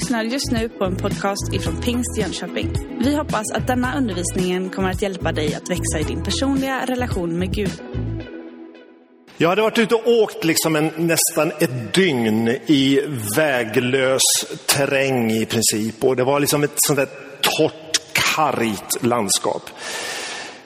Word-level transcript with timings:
lyssnar 0.00 0.24
just 0.24 0.50
nu 0.50 0.68
på 0.68 0.84
en 0.84 0.96
podcast 0.96 1.52
ifrån 1.52 1.80
Pingst 1.80 2.18
Jönköping. 2.18 2.72
Vi 3.00 3.16
hoppas 3.16 3.52
att 3.52 3.66
denna 3.66 3.98
undervisning 3.98 4.70
kommer 4.70 4.90
att 4.90 5.02
hjälpa 5.02 5.32
dig 5.32 5.54
att 5.54 5.70
växa 5.70 5.98
i 6.00 6.02
din 6.02 6.22
personliga 6.22 6.86
relation 6.86 7.38
med 7.38 7.54
Gud. 7.54 7.82
Jag 9.36 9.48
hade 9.48 9.62
varit 9.62 9.78
ute 9.78 9.94
och 9.94 10.08
åkt 10.08 10.44
liksom 10.44 10.76
en, 10.76 10.90
nästan 10.96 11.52
ett 11.60 11.94
dygn 11.94 12.48
i 12.66 13.00
väglös 13.36 14.22
terräng 14.66 15.30
i 15.30 15.46
princip. 15.46 16.04
Och 16.04 16.16
det 16.16 16.24
var 16.24 16.40
liksom 16.40 16.64
ett 16.64 16.74
sånt 16.76 16.98
där 16.98 17.08
torrt, 17.40 18.00
kargt 18.12 19.02
landskap. 19.02 19.62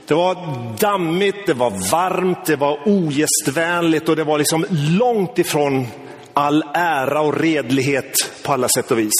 Det 0.06 0.14
var 0.14 0.36
dammigt, 0.78 1.46
det 1.46 1.54
var 1.54 1.90
varmt, 1.90 2.46
det 2.46 2.56
var 2.56 2.78
ogästvänligt 2.88 4.08
och 4.08 4.16
det 4.16 4.24
var 4.24 4.38
liksom 4.38 4.66
långt 4.70 5.38
ifrån 5.38 5.86
all 6.34 6.64
ära 6.74 7.20
och 7.20 7.40
redlighet 7.40 8.14
på 8.42 8.52
alla 8.52 8.68
sätt 8.68 8.90
och 8.90 8.98
vis. 8.98 9.12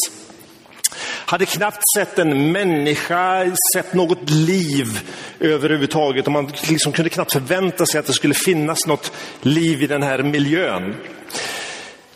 Hade 1.27 1.47
knappt 1.47 1.83
sett 1.97 2.19
en 2.19 2.53
människa, 2.53 3.53
sett 3.75 3.95
något 3.95 4.31
liv 4.31 5.01
överhuvudtaget 5.41 6.27
och 6.27 6.33
man 6.33 6.53
liksom 6.69 6.93
kunde 6.93 7.11
knappt 7.11 7.33
förvänta 7.33 7.87
sig 7.87 7.99
att 7.99 8.07
det 8.07 8.13
skulle 8.13 8.35
finnas 8.35 8.87
något 8.87 9.13
liv 9.43 9.83
i 9.83 9.87
den 9.87 10.03
här 10.03 10.23
miljön. 10.23 10.95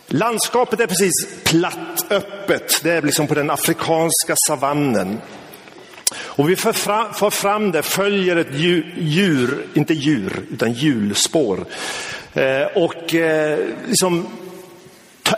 Landskapet 0.06 0.80
är 0.80 0.86
precis 0.86 1.12
platt, 1.44 2.06
öppet. 2.10 2.80
Det 2.82 2.90
är 2.90 3.02
liksom 3.02 3.26
på 3.26 3.34
den 3.34 3.50
afrikanska 3.50 4.34
savannen. 4.46 5.20
Och 6.14 6.50
vi 6.50 6.56
för 6.56 6.72
fram, 6.72 7.14
för 7.14 7.30
fram 7.30 7.72
det, 7.72 7.82
följer 7.82 8.36
ett 8.36 8.54
djur, 8.98 9.66
inte 9.74 9.94
djur, 9.94 10.42
utan 10.50 10.72
hjulspår. 10.72 11.64
Eh, 12.34 12.62
och 12.74 13.14
eh, 13.14 13.58
liksom 13.86 14.26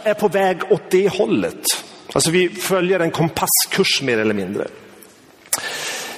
är 0.03 0.15
på 0.15 0.29
väg 0.29 0.73
åt 0.73 0.91
det 0.91 1.09
hållet. 1.09 1.65
Alltså 2.13 2.31
vi 2.31 2.49
följer 2.49 3.01
en 3.01 3.11
kompasskurs 3.11 4.03
mer 4.03 4.19
eller 4.19 4.35
mindre. 4.35 4.67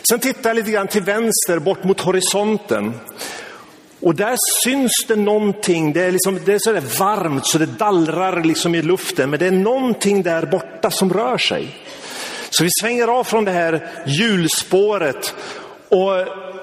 Sen 0.09 0.21
tittar 0.21 0.51
jag 0.51 0.55
lite 0.55 0.71
grann 0.71 0.89
till 0.89 1.03
vänster 1.03 1.59
bort 1.59 1.85
mot 1.85 2.01
horisonten. 2.01 2.93
Och 4.01 4.15
där 4.15 4.37
syns 4.65 4.93
det 5.09 5.17
någonting, 5.17 5.93
det 5.93 6.03
är, 6.03 6.13
liksom, 6.13 6.39
det 6.45 6.55
är 6.55 6.59
så 6.59 6.73
där 6.73 6.99
varmt 6.99 7.47
så 7.47 7.59
det 7.59 7.67
dallrar 7.67 8.45
liksom 8.45 8.75
i 8.75 8.83
luften, 8.83 9.31
men 9.31 9.39
det 9.39 9.47
är 9.47 9.51
någonting 9.51 10.23
där 10.23 10.47
borta 10.47 10.91
som 10.91 11.13
rör 11.13 11.39
sig. 11.39 11.69
Så 12.51 12.65
vi 12.65 12.71
svänger 12.81 13.09
av 13.09 13.25
från 13.25 13.45
det 13.45 13.51
här 13.51 13.89
hjulspåret 14.07 15.35
och 15.89 16.13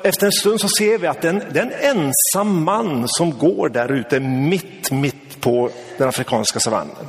efter 0.03 0.25
en 0.25 0.31
stund 0.31 0.61
så 0.61 0.67
ser 0.77 0.97
vi 0.97 1.07
att 1.07 1.21
det 1.21 1.27
är 1.27 1.61
en 1.61 1.71
ensam 1.71 2.63
man 2.63 3.07
som 3.07 3.37
går 3.37 3.69
där 3.69 3.91
ute 3.91 4.19
mitt, 4.19 4.91
mitt 4.91 5.28
på 5.41 5.69
den 5.97 6.09
afrikanska 6.09 6.59
savannen. 6.59 7.07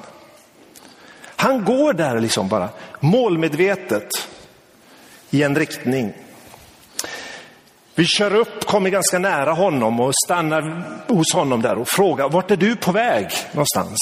Han 1.36 1.64
går 1.64 1.92
där 1.92 2.20
liksom 2.20 2.48
bara 2.48 2.68
målmedvetet 3.00 4.08
i 5.30 5.42
en 5.42 5.56
riktning. 5.56 6.12
Vi 7.94 8.06
kör 8.06 8.34
upp, 8.34 8.66
kommer 8.66 8.90
ganska 8.90 9.18
nära 9.18 9.52
honom 9.52 10.00
och 10.00 10.12
stannar 10.24 10.82
hos 11.08 11.34
honom 11.34 11.62
där 11.62 11.78
och 11.78 11.88
frågar, 11.88 12.28
vart 12.28 12.50
är 12.50 12.56
du 12.56 12.76
på 12.76 12.92
väg 12.92 13.26
någonstans? 13.52 13.98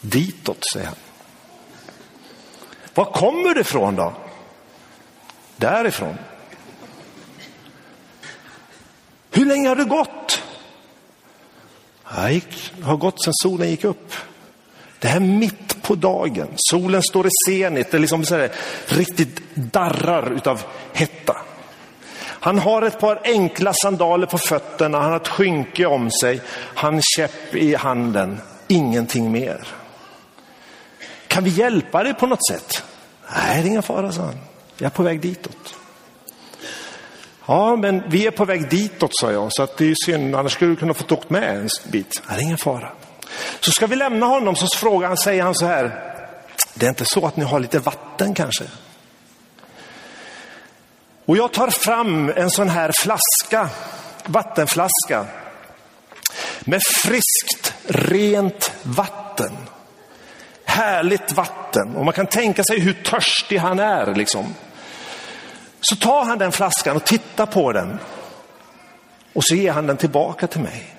Ditåt, 0.00 0.64
säger 0.72 0.86
han. 0.86 0.96
Var 2.94 3.04
kommer 3.04 3.54
du 3.54 3.60
ifrån 3.60 3.96
då? 3.96 4.12
Därifrån. 5.56 6.18
Hur 9.30 9.46
länge 9.46 9.68
har 9.68 9.76
du 9.76 9.84
gått? 9.84 10.39
Gick, 12.30 12.72
har 12.82 12.96
gått 12.96 13.24
sedan 13.24 13.34
solen 13.42 13.70
gick 13.70 13.84
upp. 13.84 14.12
Det 14.98 15.08
här 15.08 15.20
mitt 15.20 15.82
på 15.82 15.94
dagen, 15.94 16.48
solen 16.56 17.02
står 17.02 17.26
i 17.26 17.30
zenit, 17.46 17.90
det 17.90 17.98
liksom 17.98 18.24
så 18.24 18.36
här, 18.36 18.52
riktigt 18.86 19.40
darrar 19.54 20.32
utav 20.32 20.62
hetta. 20.92 21.36
Han 22.22 22.58
har 22.58 22.82
ett 22.82 23.00
par 23.00 23.20
enkla 23.24 23.72
sandaler 23.82 24.26
på 24.26 24.38
fötterna, 24.38 25.00
han 25.00 25.10
har 25.10 25.16
ett 25.16 25.28
skynke 25.28 25.86
om 25.86 26.10
sig, 26.10 26.40
han 26.74 27.02
käpp 27.02 27.54
i 27.54 27.74
handen, 27.74 28.40
ingenting 28.68 29.32
mer. 29.32 29.66
Kan 31.26 31.44
vi 31.44 31.50
hjälpa 31.50 32.02
dig 32.02 32.14
på 32.14 32.26
något 32.26 32.46
sätt? 32.50 32.82
Nej, 33.36 33.62
det 33.62 33.68
är 33.68 33.70
ingen 33.70 33.82
fara, 33.82 34.12
sa 34.12 34.22
han. 34.22 34.38
Jag 34.76 34.86
är 34.86 34.90
på 34.90 35.02
väg 35.02 35.20
ditåt. 35.20 35.79
Ja, 37.50 37.76
men 37.76 38.02
vi 38.06 38.26
är 38.26 38.30
på 38.30 38.44
väg 38.44 38.68
ditåt, 38.68 39.10
sa 39.12 39.32
jag, 39.32 39.48
så 39.52 39.62
att 39.62 39.76
det 39.76 39.90
är 39.90 39.94
synd, 40.04 40.34
annars 40.34 40.52
skulle 40.52 40.70
du 40.70 40.76
kunna 40.76 40.94
få 40.94 41.14
åkt 41.14 41.30
med 41.30 41.56
en 41.56 41.68
bit. 41.90 42.22
Det 42.28 42.34
är 42.34 42.40
ingen 42.40 42.58
fara. 42.58 42.92
Så 43.60 43.70
ska 43.70 43.86
vi 43.86 43.96
lämna 43.96 44.26
honom 44.26 44.56
så 44.56 44.66
frågar 44.76 45.08
han, 45.08 45.16
säger 45.16 45.42
han 45.42 45.54
så 45.54 45.66
här, 45.66 46.14
det 46.74 46.86
är 46.86 46.90
inte 46.90 47.04
så 47.04 47.26
att 47.26 47.36
ni 47.36 47.44
har 47.44 47.60
lite 47.60 47.78
vatten 47.78 48.34
kanske? 48.34 48.64
Och 51.24 51.36
jag 51.36 51.52
tar 51.52 51.70
fram 51.70 52.32
en 52.36 52.50
sån 52.50 52.68
här 52.68 52.92
flaska, 53.02 53.68
vattenflaska 54.26 55.26
med 56.60 56.80
friskt, 57.02 57.74
rent 57.86 58.72
vatten. 58.82 59.52
Härligt 60.64 61.32
vatten 61.32 61.96
och 61.96 62.04
man 62.04 62.14
kan 62.14 62.26
tänka 62.26 62.64
sig 62.64 62.80
hur 62.80 62.92
törstig 62.92 63.58
han 63.58 63.78
är. 63.78 64.14
Liksom. 64.14 64.54
Så 65.80 65.96
tar 65.96 66.24
han 66.24 66.38
den 66.38 66.52
flaskan 66.52 66.96
och 66.96 67.04
tittar 67.04 67.46
på 67.46 67.72
den 67.72 67.98
och 69.32 69.44
så 69.44 69.54
ger 69.54 69.72
han 69.72 69.86
den 69.86 69.96
tillbaka 69.96 70.46
till 70.46 70.60
mig. 70.60 70.96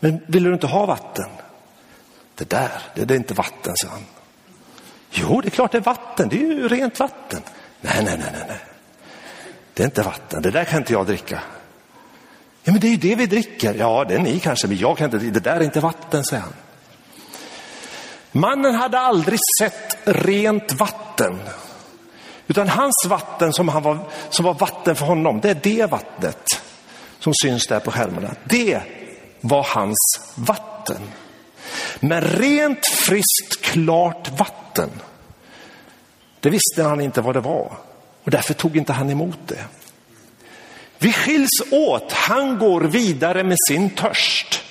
Men 0.00 0.20
vill 0.26 0.44
du 0.44 0.52
inte 0.52 0.66
ha 0.66 0.86
vatten? 0.86 1.28
Det 2.34 2.50
där, 2.50 2.82
det 2.94 3.14
är 3.14 3.16
inte 3.16 3.34
vatten, 3.34 3.72
sa 3.76 3.88
han. 3.88 4.04
Jo, 5.10 5.40
det 5.40 5.48
är 5.48 5.50
klart 5.50 5.72
det 5.72 5.78
är 5.78 5.82
vatten, 5.82 6.28
det 6.28 6.36
är 6.36 6.40
ju 6.40 6.68
rent 6.68 7.00
vatten. 7.00 7.42
Nej, 7.80 8.04
nej, 8.04 8.18
nej, 8.18 8.44
nej. 8.48 8.60
Det 9.74 9.82
är 9.82 9.84
inte 9.84 10.02
vatten, 10.02 10.42
det 10.42 10.50
där 10.50 10.64
kan 10.64 10.78
inte 10.78 10.92
jag 10.92 11.06
dricka. 11.06 11.40
Ja, 12.62 12.72
men 12.72 12.80
det 12.80 12.86
är 12.86 12.90
ju 12.90 12.96
det 12.96 13.14
vi 13.14 13.26
dricker. 13.26 13.74
Ja, 13.74 14.04
det 14.08 14.14
är 14.14 14.18
ni 14.18 14.40
kanske, 14.40 14.66
men 14.66 14.76
jag 14.76 14.98
kan 14.98 15.04
inte. 15.04 15.18
Det 15.18 15.40
där 15.40 15.56
är 15.56 15.62
inte 15.62 15.80
vatten, 15.80 16.24
säger 16.24 16.42
han. 16.42 16.52
Mannen 18.32 18.74
hade 18.74 18.98
aldrig 18.98 19.38
sett 19.60 19.98
rent 20.04 20.72
vatten. 20.72 21.38
Utan 22.48 22.68
hans 22.68 23.06
vatten 23.08 23.52
som, 23.52 23.68
han 23.68 23.82
var, 23.82 23.98
som 24.30 24.44
var 24.44 24.54
vatten 24.54 24.96
för 24.96 25.06
honom, 25.06 25.40
det 25.40 25.50
är 25.50 25.60
det 25.62 25.90
vattnet 25.90 26.62
som 27.18 27.32
syns 27.42 27.66
där 27.66 27.80
på 27.80 27.90
skärmarna. 27.90 28.34
Det 28.44 28.80
var 29.40 29.62
hans 29.62 30.20
vatten. 30.34 31.00
Men 32.00 32.20
rent, 32.20 32.86
friskt, 32.86 33.60
klart 33.60 34.28
vatten, 34.38 34.90
det 36.40 36.50
visste 36.50 36.82
han 36.82 37.00
inte 37.00 37.20
vad 37.20 37.36
det 37.36 37.40
var. 37.40 37.72
Och 38.24 38.30
därför 38.30 38.54
tog 38.54 38.76
inte 38.76 38.92
han 38.92 39.10
emot 39.10 39.38
det. 39.46 39.64
Vi 40.98 41.12
skiljs 41.12 41.62
åt, 41.70 42.12
han 42.12 42.58
går 42.58 42.80
vidare 42.80 43.44
med 43.44 43.56
sin 43.68 43.90
törst. 43.90 44.62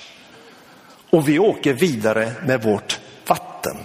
Och 1.10 1.28
vi 1.28 1.38
åker 1.38 1.72
vidare 1.72 2.32
med 2.46 2.62
vårt 2.62 3.00
vatten. 3.26 3.76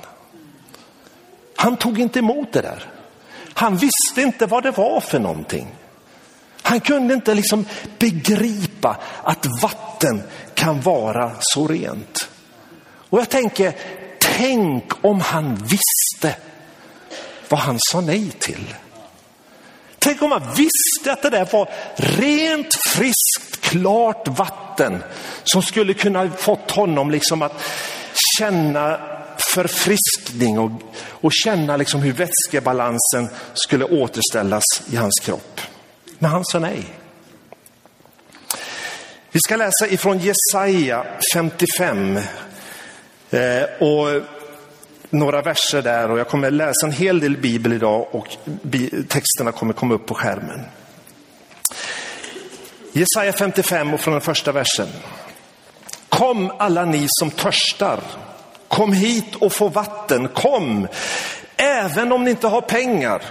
Han 1.56 1.78
tog 1.78 2.00
inte 2.00 2.20
emot 2.20 2.54
det 2.54 2.62
där. 2.62 2.93
Han 3.53 3.78
visste 3.78 4.22
inte 4.22 4.46
vad 4.46 4.64
det 4.64 4.72
var 4.72 5.00
för 5.00 5.19
någonting. 5.19 5.68
Han 6.62 6.80
kunde 6.80 7.14
inte 7.14 7.34
liksom 7.34 7.66
begripa 8.00 8.97
att 9.24 9.46
vatten 9.62 10.24
kan 10.53 10.81
vara 10.81 11.31
så 11.40 11.68
rent. 11.68 12.30
Och 13.09 13.19
jag 13.19 13.30
tänker, 13.30 13.74
tänk 14.19 15.06
om 15.06 15.22
han 15.22 15.56
visste 15.56 16.36
vad 17.50 17.59
han 17.59 17.78
sa 17.80 18.02
nej 18.02 18.31
till. 18.40 18.74
Tänk 20.00 20.22
om 20.22 20.31
han 20.31 20.42
visste 20.56 21.12
att 21.12 21.22
det 21.22 21.30
där 21.30 21.47
var 21.52 21.69
rent, 21.96 22.74
friskt, 22.74 23.62
klart 23.62 24.28
vatten 24.28 25.03
som 25.44 25.62
skulle 25.62 25.94
kunna 25.94 26.30
fått 26.30 26.72
honom 26.72 27.12
liksom 27.12 27.42
att 27.42 27.62
känna 28.38 29.00
förfriskning 29.54 30.60
och, 30.60 30.72
och 30.96 31.32
känna 31.34 31.78
liksom 31.78 32.02
hur 32.02 32.14
vätskebalansen 32.14 33.30
skulle 33.54 33.86
återställas 33.86 34.64
i 34.92 34.96
hans 34.96 35.20
kropp. 35.24 35.62
Men 36.20 36.32
han 36.32 36.46
sa 36.46 36.60
nej. 36.60 36.86
Vi 39.32 39.40
ska 39.40 39.56
läsa 39.56 39.88
ifrån 39.88 40.20
Jesaja 40.20 41.06
55 41.34 42.18
eh, 43.30 43.64
och 43.80 44.22
några 45.10 45.42
verser 45.42 45.82
där 45.82 46.12
och 46.12 46.20
jag 46.20 46.28
kommer 46.28 46.52
läsa 46.52 46.86
en 46.86 46.92
hel 46.92 47.20
del 47.20 47.38
bibel 47.38 47.74
idag 47.74 48.08
och 48.12 48.28
texterna 49.08 49.52
kommer 49.52 49.74
komma 49.74 49.94
upp 49.94 50.06
på 50.06 50.14
skärmen. 50.14 50.62
Jesaja 52.92 53.34
55 53.34 53.94
och 53.94 54.00
från 54.00 54.12
den 54.12 54.22
första 54.22 54.52
versen. 54.52 54.88
Kom 56.10 56.52
alla 56.60 56.86
ni 56.86 57.06
som 57.10 57.32
törstar 57.32 58.00
Kom 58.74 58.94
hit 58.94 59.36
och 59.36 59.54
få 59.54 59.68
vatten, 59.68 60.28
kom, 60.28 60.88
även 61.58 62.12
om 62.12 62.24
ni 62.24 62.30
inte 62.30 62.48
har 62.48 62.62
pengar. 62.62 63.22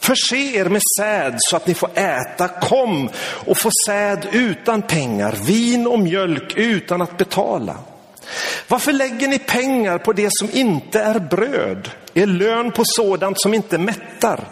Förse 0.00 0.36
er 0.36 0.64
med 0.64 0.82
säd 0.98 1.34
så 1.38 1.56
att 1.56 1.66
ni 1.66 1.74
får 1.74 1.90
äta. 1.94 2.48
Kom 2.48 3.10
och 3.18 3.58
få 3.58 3.70
säd 3.86 4.28
utan 4.32 4.82
pengar, 4.82 5.38
vin 5.44 5.86
och 5.86 5.98
mjölk 5.98 6.56
utan 6.56 7.02
att 7.02 7.16
betala. 7.16 7.74
Varför 8.68 8.92
lägger 8.92 9.28
ni 9.28 9.38
pengar 9.38 9.98
på 9.98 10.12
det 10.12 10.28
som 10.30 10.50
inte 10.52 11.00
är 11.00 11.18
bröd, 11.18 11.90
er 12.14 12.26
lön 12.26 12.72
på 12.72 12.82
sådant 12.86 13.40
som 13.40 13.54
inte 13.54 13.78
mättar? 13.78 14.48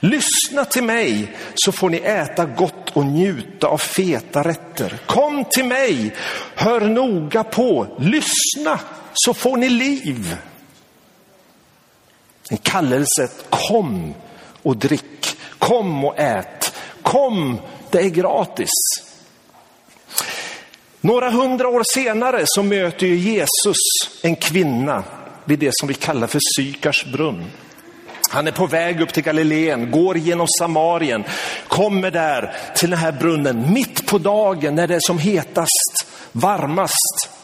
Lyssna 0.00 0.64
till 0.64 0.84
mig 0.84 1.36
så 1.54 1.72
får 1.72 1.90
ni 1.90 1.96
äta 1.98 2.46
gott 2.46 2.90
och 2.92 3.06
njuta 3.06 3.66
av 3.66 3.78
feta 3.78 4.42
rätter. 4.42 4.98
Kom 5.06 5.44
till 5.44 5.64
mig, 5.64 6.14
hör 6.54 6.80
noga 6.80 7.44
på, 7.44 7.86
lyssna 7.98 8.80
så 9.14 9.34
får 9.34 9.56
ni 9.56 9.68
liv. 9.68 10.36
En 12.50 12.58
kallelse, 12.58 13.28
kom 13.50 14.14
och 14.62 14.76
drick, 14.76 15.36
kom 15.58 16.04
och 16.04 16.18
ät, 16.18 16.74
kom, 17.02 17.60
det 17.90 17.98
är 17.98 18.08
gratis. 18.08 18.70
Några 21.00 21.30
hundra 21.30 21.68
år 21.68 21.82
senare 21.94 22.42
så 22.46 22.62
möter 22.62 23.06
ju 23.06 23.16
Jesus 23.16 23.76
en 24.22 24.36
kvinna 24.36 25.04
vid 25.44 25.58
det 25.58 25.70
som 25.72 25.88
vi 25.88 25.94
kallar 25.94 26.26
för 26.26 26.40
Sykars 26.56 27.04
brunn. 27.04 27.44
Han 28.30 28.46
är 28.46 28.52
på 28.52 28.66
väg 28.66 29.00
upp 29.00 29.12
till 29.12 29.22
Galileen, 29.22 29.90
går 29.90 30.18
genom 30.18 30.46
Samarien, 30.58 31.24
kommer 31.68 32.10
där 32.10 32.56
till 32.74 32.90
den 32.90 32.98
här 32.98 33.12
brunnen 33.12 33.72
mitt 33.72 34.06
på 34.06 34.18
dagen 34.18 34.74
när 34.74 34.86
det 34.86 34.94
är 34.94 35.00
som 35.06 35.18
hetast, 35.18 36.06
varmast. 36.32 37.37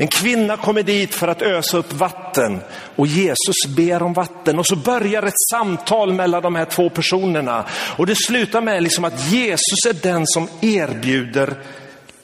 En 0.00 0.08
kvinna 0.08 0.56
kommer 0.56 0.82
dit 0.82 1.14
för 1.14 1.28
att 1.28 1.42
ösa 1.42 1.78
upp 1.78 1.92
vatten 1.92 2.60
och 2.96 3.06
Jesus 3.06 3.56
ber 3.76 4.02
om 4.02 4.12
vatten 4.12 4.58
och 4.58 4.66
så 4.66 4.76
börjar 4.76 5.22
ett 5.22 5.40
samtal 5.50 6.12
mellan 6.12 6.42
de 6.42 6.54
här 6.54 6.64
två 6.64 6.90
personerna. 6.90 7.64
Och 7.96 8.06
det 8.06 8.14
slutar 8.16 8.60
med 8.60 8.82
liksom 8.82 9.04
att 9.04 9.32
Jesus 9.32 9.86
är 9.88 9.92
den 10.02 10.26
som 10.26 10.48
erbjuder 10.60 11.54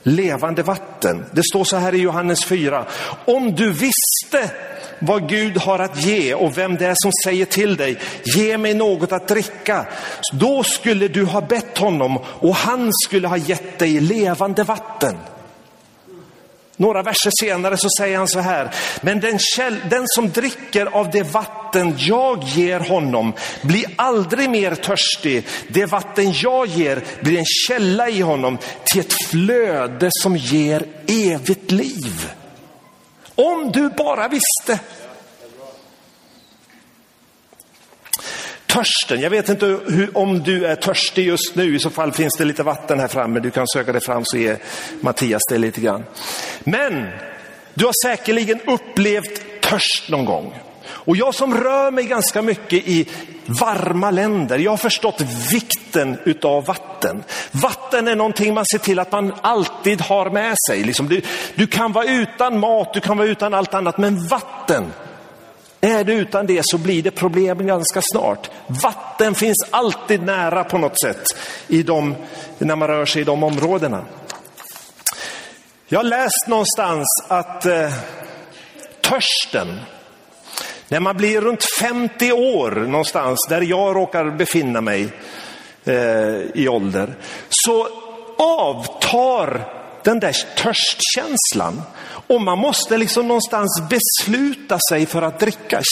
levande 0.02 0.62
vatten. 0.62 1.24
Det 1.32 1.42
står 1.52 1.64
så 1.64 1.76
här 1.76 1.94
i 1.94 1.98
Johannes 1.98 2.44
4. 2.44 2.84
Om 3.24 3.54
du 3.54 3.72
visste 3.72 4.50
vad 4.98 5.28
Gud 5.28 5.56
har 5.56 5.78
att 5.78 6.02
ge 6.02 6.34
och 6.34 6.58
vem 6.58 6.76
det 6.76 6.86
är 6.86 6.96
som 6.96 7.12
säger 7.24 7.46
till 7.46 7.76
dig, 7.76 7.98
ge 8.36 8.58
mig 8.58 8.74
något 8.74 9.12
att 9.12 9.28
dricka. 9.28 9.86
Då 10.32 10.62
skulle 10.62 11.08
du 11.08 11.24
ha 11.24 11.40
bett 11.40 11.78
honom 11.78 12.18
och 12.26 12.54
han 12.54 12.90
skulle 13.04 13.28
ha 13.28 13.36
gett 13.36 13.78
dig 13.78 14.00
levande 14.00 14.64
vatten. 14.64 15.16
Några 16.76 17.02
verser 17.02 17.30
senare 17.40 17.76
så 17.76 17.88
säger 17.98 18.18
han 18.18 18.28
så 18.28 18.40
här, 18.40 18.70
men 19.00 19.20
den, 19.20 19.38
käll, 19.38 19.76
den 19.90 20.04
som 20.08 20.30
dricker 20.30 20.86
av 20.86 21.10
det 21.10 21.22
vatten 21.22 21.94
jag 21.98 22.42
ger 22.42 22.80
honom 22.80 23.32
blir 23.62 23.84
aldrig 23.96 24.50
mer 24.50 24.74
törstig. 24.74 25.46
Det 25.68 25.86
vatten 25.86 26.32
jag 26.32 26.66
ger 26.66 27.04
blir 27.20 27.38
en 27.38 27.44
källa 27.68 28.08
i 28.08 28.20
honom 28.20 28.58
till 28.84 29.00
ett 29.00 29.28
flöde 29.30 30.08
som 30.10 30.36
ger 30.36 30.86
evigt 31.06 31.70
liv. 31.70 32.30
Om 33.34 33.72
du 33.72 33.88
bara 33.88 34.28
visste. 34.28 34.80
Törsten, 38.66 39.20
jag 39.20 39.30
vet 39.30 39.48
inte 39.48 39.66
hur, 39.66 40.18
om 40.18 40.42
du 40.42 40.66
är 40.66 40.76
törstig 40.76 41.26
just 41.26 41.54
nu, 41.54 41.76
i 41.76 41.78
så 41.78 41.90
fall 41.90 42.12
finns 42.12 42.34
det 42.38 42.44
lite 42.44 42.62
vatten 42.62 43.00
här 43.00 43.08
framme. 43.08 43.40
Du 43.40 43.50
kan 43.50 43.66
söka 43.68 43.92
dig 43.92 44.00
fram 44.00 44.22
så 44.24 44.36
ger 44.36 44.58
Mattias 45.00 45.42
det 45.50 45.58
lite 45.58 45.80
grann. 45.80 46.04
Men 46.64 47.08
du 47.74 47.84
har 47.84 47.92
säkerligen 48.06 48.60
upplevt 48.66 49.60
törst 49.62 50.08
någon 50.08 50.24
gång. 50.24 50.54
Och 50.88 51.16
jag 51.16 51.34
som 51.34 51.54
rör 51.54 51.90
mig 51.90 52.04
ganska 52.04 52.42
mycket 52.42 52.88
i 52.88 53.08
varma 53.46 54.10
länder, 54.10 54.58
jag 54.58 54.72
har 54.72 54.76
förstått 54.76 55.20
vikten 55.52 56.18
utav 56.24 56.64
vatten. 56.64 57.22
Vatten 57.50 58.08
är 58.08 58.16
någonting 58.16 58.54
man 58.54 58.66
ser 58.66 58.78
till 58.78 58.98
att 58.98 59.12
man 59.12 59.32
alltid 59.42 60.00
har 60.00 60.30
med 60.30 60.54
sig. 60.68 60.84
Liksom 60.84 61.08
du, 61.08 61.22
du 61.54 61.66
kan 61.66 61.92
vara 61.92 62.04
utan 62.04 62.60
mat, 62.60 62.94
du 62.94 63.00
kan 63.00 63.18
vara 63.18 63.28
utan 63.28 63.54
allt 63.54 63.74
annat, 63.74 63.98
men 63.98 64.26
vatten, 64.26 64.92
är 65.80 66.04
du 66.04 66.12
utan 66.12 66.46
det 66.46 66.60
så 66.64 66.78
blir 66.78 67.02
det 67.02 67.10
problem 67.10 67.66
ganska 67.66 68.02
snart. 68.02 68.50
Vatten 68.66 69.34
finns 69.34 69.66
alltid 69.70 70.22
nära 70.22 70.64
på 70.64 70.78
något 70.78 71.00
sätt 71.00 71.36
i 71.68 71.82
de, 71.82 72.14
när 72.58 72.76
man 72.76 72.88
rör 72.88 73.04
sig 73.04 73.22
i 73.22 73.24
de 73.24 73.42
områdena. 73.42 74.04
Jag 75.88 75.98
har 75.98 76.04
läst 76.04 76.46
någonstans 76.46 77.06
att 77.28 77.66
eh, 77.66 77.92
törsten, 79.00 79.80
när 80.88 81.00
man 81.00 81.16
blir 81.16 81.40
runt 81.40 81.64
50 81.80 82.32
år 82.32 82.70
någonstans, 82.70 83.46
där 83.48 83.60
jag 83.60 83.96
råkar 83.96 84.30
befinna 84.30 84.80
mig 84.80 85.08
eh, 85.84 86.40
i 86.54 86.68
ålder, 86.68 87.14
så 87.48 87.88
avtar 88.38 89.75
den 90.06 90.20
där 90.20 90.36
törstkänslan. 90.56 91.82
Och 92.26 92.40
man 92.40 92.58
måste 92.58 92.98
liksom 92.98 93.28
någonstans 93.28 93.82
besluta 93.90 94.78
sig 94.90 95.06
för 95.06 95.22
att 95.22 95.40
dricka. 95.40 95.82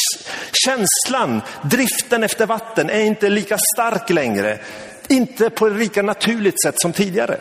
Känslan, 0.64 1.43
driften 1.62 2.25
efter 2.25 2.46
vatten 2.46 2.90
är 2.90 3.00
inte 3.00 3.28
lika 3.28 3.58
stark 3.75 4.11
längre. 4.11 4.58
Inte 5.08 5.50
på 5.50 5.66
ett 5.66 5.76
lika 5.76 6.02
naturligt 6.02 6.62
sätt 6.62 6.81
som 6.81 6.93
tidigare. 6.93 7.40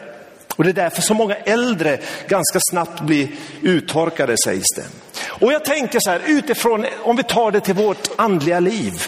Och 0.56 0.64
det 0.64 0.70
är 0.70 0.74
därför 0.74 1.02
så 1.02 1.14
många 1.14 1.36
äldre 1.36 2.00
ganska 2.28 2.60
snabbt 2.70 3.02
blir 3.02 3.28
uttorkade 3.62 4.36
sägs 4.44 4.72
det. 4.76 4.86
Och 5.26 5.54
jag 5.54 5.66
tänker 5.66 6.00
så 6.02 6.10
här 6.10 6.22
utifrån, 6.28 6.86
om 7.04 7.16
vi 7.16 7.24
tar 7.24 7.52
det 7.52 7.60
till 7.60 7.76
vårt 7.76 8.10
andliga 8.18 8.60
liv. 8.60 9.08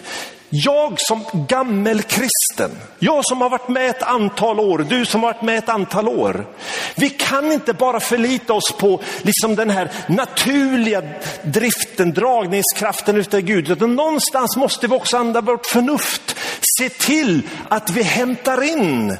Jag 0.64 0.96
som 0.98 1.24
gammel 1.48 2.02
kristen, 2.02 2.72
jag 3.00 3.26
som 3.26 3.42
har 3.42 3.50
varit 3.50 3.68
med 3.68 3.90
ett 3.90 4.04
antal 4.04 4.60
år, 4.60 4.86
du 4.90 5.06
som 5.06 5.24
har 5.24 5.34
varit 5.34 5.42
med 5.42 5.58
ett 5.58 5.70
antal 5.70 6.08
år. 6.08 6.48
Vi 6.96 7.10
kan 7.10 7.52
inte 7.52 7.74
bara 7.74 8.00
förlita 8.00 8.54
oss 8.54 8.72
på 8.80 9.02
liksom 9.22 9.56
den 9.56 9.70
här 9.70 9.92
naturliga 10.08 11.02
driften, 11.44 12.14
dragningskraften 12.14 13.18
utav 13.18 13.40
Gud. 13.40 13.72
Utan 13.72 13.96
någonstans 13.96 14.58
måste 14.58 14.88
vi 14.88 14.96
också 14.96 15.18
använda 15.18 15.42
vårt 15.42 15.66
förnuft. 15.66 16.36
Se 16.80 16.90
till 16.90 17.42
att 17.70 17.90
vi 17.90 18.04
hämtar 18.04 18.64
in 18.64 19.18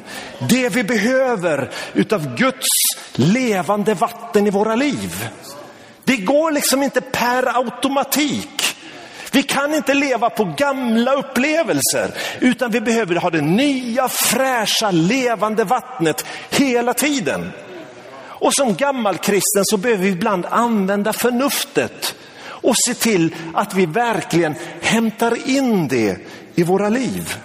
det 0.48 0.68
vi 0.68 0.84
behöver 0.84 1.70
utav 1.94 2.36
Guds 2.36 2.66
levande 3.12 3.94
vatten 3.94 4.46
i 4.46 4.50
våra 4.50 4.74
liv. 4.74 5.28
Det 6.04 6.16
går 6.16 6.52
liksom 6.52 6.82
inte 6.82 7.00
per 7.00 7.56
automatik. 7.58 8.65
Vi 9.36 9.42
kan 9.42 9.74
inte 9.74 9.94
leva 9.94 10.30
på 10.30 10.44
gamla 10.44 11.14
upplevelser, 11.14 12.14
utan 12.40 12.70
vi 12.70 12.80
behöver 12.80 13.16
ha 13.16 13.30
det 13.30 13.40
nya, 13.40 14.08
fräscha, 14.08 14.90
levande 14.90 15.64
vattnet 15.64 16.24
hela 16.50 16.94
tiden. 16.94 17.52
Och 18.18 18.54
som 18.54 18.74
gammal 18.74 19.18
kristen 19.18 19.64
så 19.64 19.76
behöver 19.76 20.02
vi 20.02 20.08
ibland 20.08 20.46
använda 20.46 21.12
förnuftet 21.12 22.14
och 22.44 22.74
se 22.86 22.94
till 22.94 23.34
att 23.54 23.74
vi 23.74 23.86
verkligen 23.86 24.54
hämtar 24.82 25.48
in 25.48 25.88
det 25.88 26.18
i 26.54 26.62
våra 26.62 26.88
liv. 26.88 27.36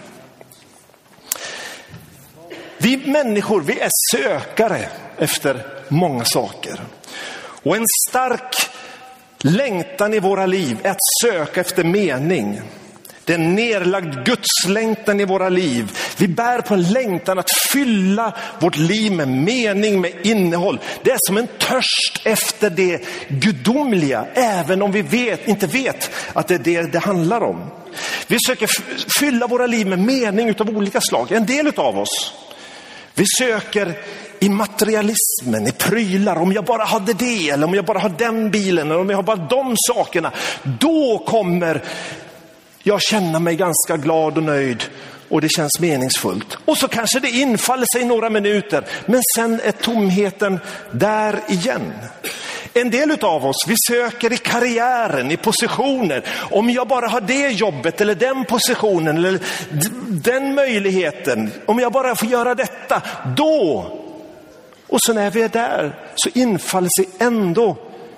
Vi 2.77 2.97
människor, 2.97 3.61
vi 3.61 3.79
är 3.79 3.89
sökare 4.11 4.89
efter 5.17 5.65
många 5.89 6.25
saker. 6.25 6.79
Och 7.63 7.75
en 7.75 7.85
stark 8.09 8.70
Längtan 9.41 10.13
i 10.13 10.19
våra 10.19 10.45
liv 10.45 10.77
är 10.83 10.89
att 10.89 10.97
söka 11.23 11.61
efter 11.61 11.83
mening. 11.83 12.61
Det 13.25 13.33
är 13.33 13.37
en 13.37 13.55
nerlagd 13.55 14.25
gudslängtan 14.25 15.19
i 15.19 15.25
våra 15.25 15.49
liv. 15.49 15.97
Vi 16.17 16.27
bär 16.27 16.61
på 16.61 16.73
en 16.73 16.83
längtan 16.83 17.39
att 17.39 17.49
fylla 17.71 18.37
vårt 18.59 18.77
liv 18.77 19.11
med 19.11 19.27
mening, 19.27 20.01
med 20.01 20.11
innehåll. 20.23 20.79
Det 21.03 21.11
är 21.11 21.17
som 21.27 21.37
en 21.37 21.47
törst 21.47 22.21
efter 22.25 22.69
det 22.69 23.05
gudomliga, 23.27 24.25
även 24.33 24.81
om 24.81 24.91
vi 24.91 25.01
vet, 25.01 25.47
inte 25.47 25.67
vet 25.67 26.11
att 26.33 26.47
det 26.47 26.55
är 26.55 26.59
det 26.59 26.91
det 26.91 26.99
handlar 26.99 27.41
om. 27.41 27.71
Vi 28.27 28.37
söker 28.47 28.69
fylla 29.19 29.47
våra 29.47 29.67
liv 29.67 29.87
med 29.87 29.99
mening 29.99 30.55
av 30.59 30.69
olika 30.69 31.01
slag. 31.01 31.31
En 31.31 31.45
del 31.45 31.71
av 31.75 31.99
oss, 31.99 32.33
vi 33.13 33.25
söker 33.39 33.97
i 34.41 34.49
materialismen, 34.49 35.67
i 35.67 35.71
prylar. 35.71 36.35
Om 36.35 36.53
jag 36.53 36.65
bara 36.65 36.83
hade 36.83 37.13
det, 37.13 37.49
eller 37.49 37.67
om 37.67 37.73
jag 37.73 37.85
bara 37.85 37.99
har 37.99 38.09
den 38.17 38.51
bilen, 38.51 38.91
eller 38.91 38.99
om 38.99 39.09
jag 39.09 39.17
har 39.17 39.23
bara 39.23 39.47
de 39.49 39.75
sakerna. 39.77 40.31
Då 40.63 41.23
kommer 41.27 41.83
jag 42.83 43.01
känna 43.01 43.39
mig 43.39 43.55
ganska 43.55 43.97
glad 43.97 44.37
och 44.37 44.43
nöjd 44.43 44.83
och 45.29 45.41
det 45.41 45.49
känns 45.49 45.79
meningsfullt. 45.79 46.57
Och 46.65 46.77
så 46.77 46.87
kanske 46.87 47.19
det 47.19 47.29
infaller 47.29 47.85
sig 47.93 48.05
några 48.05 48.29
minuter, 48.29 48.85
men 49.05 49.21
sen 49.35 49.61
är 49.63 49.71
tomheten 49.71 50.59
där 50.91 51.39
igen. 51.47 51.93
En 52.73 52.89
del 52.89 53.11
av 53.21 53.45
oss, 53.45 53.65
vi 53.67 53.75
söker 53.89 54.33
i 54.33 54.37
karriären, 54.37 55.31
i 55.31 55.37
positioner. 55.37 56.25
Om 56.51 56.69
jag 56.69 56.87
bara 56.87 57.07
har 57.07 57.21
det 57.21 57.47
jobbet 57.47 58.01
eller 58.01 58.15
den 58.15 58.45
positionen 58.45 59.17
eller 59.17 59.39
den 60.07 60.55
möjligheten, 60.55 61.51
om 61.65 61.79
jag 61.79 61.91
bara 61.91 62.15
får 62.15 62.29
göra 62.29 62.55
detta, 62.55 63.01
då 63.37 64.00
och 64.91 64.99
så 65.01 65.13
när 65.13 65.31
vi 65.31 65.41
är 65.41 65.49
där 65.49 65.95
så 66.15 66.29
infaller 66.33 66.89
sig 66.97 67.09
ändå 67.19 67.77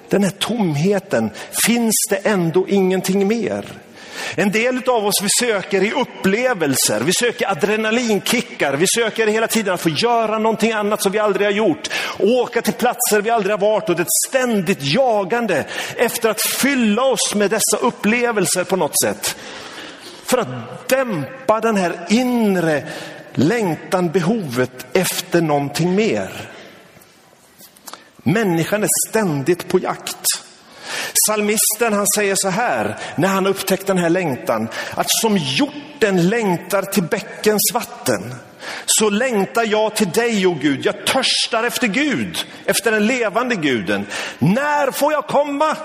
den 0.10 0.24
här 0.24 0.32
tomheten. 0.32 1.30
Finns 1.66 1.96
det 2.10 2.16
ändå 2.16 2.68
ingenting 2.68 3.28
mer? 3.28 3.66
En 4.36 4.52
del 4.52 4.90
av 4.90 5.06
oss 5.06 5.22
vi 5.24 5.28
söker 5.40 5.84
i 5.84 5.92
upplevelser, 5.92 7.00
vi 7.00 7.12
söker 7.20 7.52
adrenalinkickar, 7.52 8.74
vi 8.74 8.86
söker 8.96 9.28
hela 9.28 9.48
tiden 9.48 9.74
att 9.74 9.82
få 9.82 9.90
göra 9.90 10.38
någonting 10.38 10.72
annat 10.72 11.04
som 11.04 11.12
vi 11.12 11.20
aldrig 11.20 11.48
har 11.48 11.52
gjort. 11.52 11.90
Åka 12.20 12.62
till 12.62 12.74
platser 12.74 13.22
vi 13.22 13.30
aldrig 13.30 13.54
har 13.54 13.60
varit 13.60 13.90
och 13.90 13.96
det 13.96 14.02
är 14.02 14.06
ett 14.06 14.30
ständigt 14.30 14.82
jagande 14.82 15.66
efter 15.96 16.30
att 16.30 16.42
fylla 16.42 17.04
oss 17.04 17.36
med 17.36 17.50
dessa 17.50 17.78
upplevelser 17.82 18.64
på 18.64 18.76
något 18.76 19.02
sätt. 19.04 19.36
För 20.26 20.38
att 20.38 20.90
dämpa 20.90 21.60
den 21.60 21.78
här 21.78 22.06
inre 22.10 22.84
längtan, 23.34 24.10
behovet 24.10 24.86
efter 24.94 25.42
någonting 25.42 25.96
mer. 25.96 26.53
Människan 28.24 28.84
är 28.84 28.90
ständigt 29.10 29.68
på 29.68 29.80
jakt. 29.80 30.26
Salmisten 31.28 31.94
han 31.94 32.08
säger 32.16 32.36
så 32.38 32.50
här 32.50 32.98
när 33.16 33.28
han 33.28 33.48
upptäckt 33.48 33.88
den 33.88 33.98
här 33.98 34.10
längtan. 34.10 34.68
Att 34.96 35.08
som 35.10 35.38
hjorten 35.38 36.30
längtar 36.30 36.82
till 36.82 37.04
bäckens 37.04 37.72
vatten. 37.74 38.36
Så 38.86 39.10
längtar 39.10 39.66
jag 39.66 39.96
till 39.96 40.10
dig, 40.10 40.48
o 40.48 40.52
oh 40.52 40.60
Gud. 40.60 40.86
Jag 40.86 41.06
törstar 41.06 41.64
efter 41.64 41.88
Gud, 41.88 42.46
efter 42.66 42.92
den 42.92 43.08
levande 43.08 43.56
guden. 43.56 44.06
När 44.40 44.92
får 44.92 45.14
jag 45.14 45.28
komma? 45.28 45.78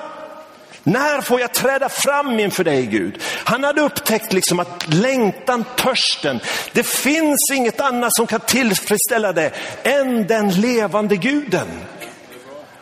När 0.83 1.21
får 1.21 1.41
jag 1.41 1.55
träda 1.55 1.89
fram 1.89 2.41
inför 2.41 2.65
dig 2.65 2.87
Gud? 2.87 3.23
Han 3.45 3.65
hade 3.65 3.81
upptäckt 3.81 4.33
liksom 4.33 4.61
att 4.61 4.95
längtan, 4.95 5.65
törsten, 5.77 6.41
det 6.73 6.87
finns 6.87 7.51
inget 7.55 7.81
annat 7.81 8.15
som 8.17 8.27
kan 8.27 8.41
tillfredsställa 8.41 9.33
det 9.33 9.51
än 9.83 10.27
den 10.27 10.51
levande 10.51 11.17
guden. 11.17 11.69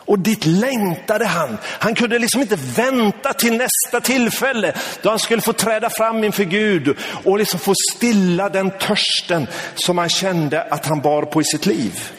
Och 0.07 0.19
dit 0.19 0.45
längtade 0.45 1.25
han. 1.25 1.57
Han 1.63 1.95
kunde 1.95 2.19
liksom 2.19 2.41
inte 2.41 2.55
vänta 2.55 3.33
till 3.33 3.57
nästa 3.57 4.01
tillfälle 4.01 4.73
då 5.01 5.09
han 5.09 5.19
skulle 5.19 5.41
få 5.41 5.53
träda 5.53 5.89
fram 5.89 6.23
inför 6.23 6.43
Gud 6.43 6.97
och 7.23 7.37
liksom 7.37 7.59
få 7.59 7.73
stilla 7.93 8.49
den 8.49 8.71
törsten 8.71 9.47
som 9.75 9.97
han 9.97 10.09
kände 10.09 10.63
att 10.63 10.85
han 10.85 11.01
bar 11.01 11.23
på 11.23 11.41
i 11.41 11.43
sitt 11.43 11.65
liv. 11.65 12.11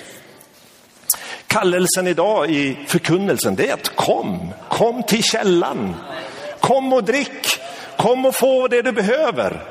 Kallelsen 1.47 2.07
idag 2.07 2.50
i 2.50 2.78
förkunnelsen 2.87 3.54
det 3.54 3.68
är 3.68 3.75
att 3.75 3.97
kom, 3.97 4.52
kom 4.68 5.02
till 5.02 5.23
källan. 5.23 5.95
Kom 6.61 6.92
och 6.92 7.04
drick, 7.04 7.61
kom 7.97 8.26
och 8.26 8.35
få 8.35 8.68
det 8.68 8.83
du 8.83 8.92
behöver. 8.92 9.62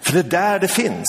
För 0.00 0.12
det 0.12 0.18
är 0.18 0.22
där 0.22 0.58
det 0.58 0.68
finns. 0.68 1.06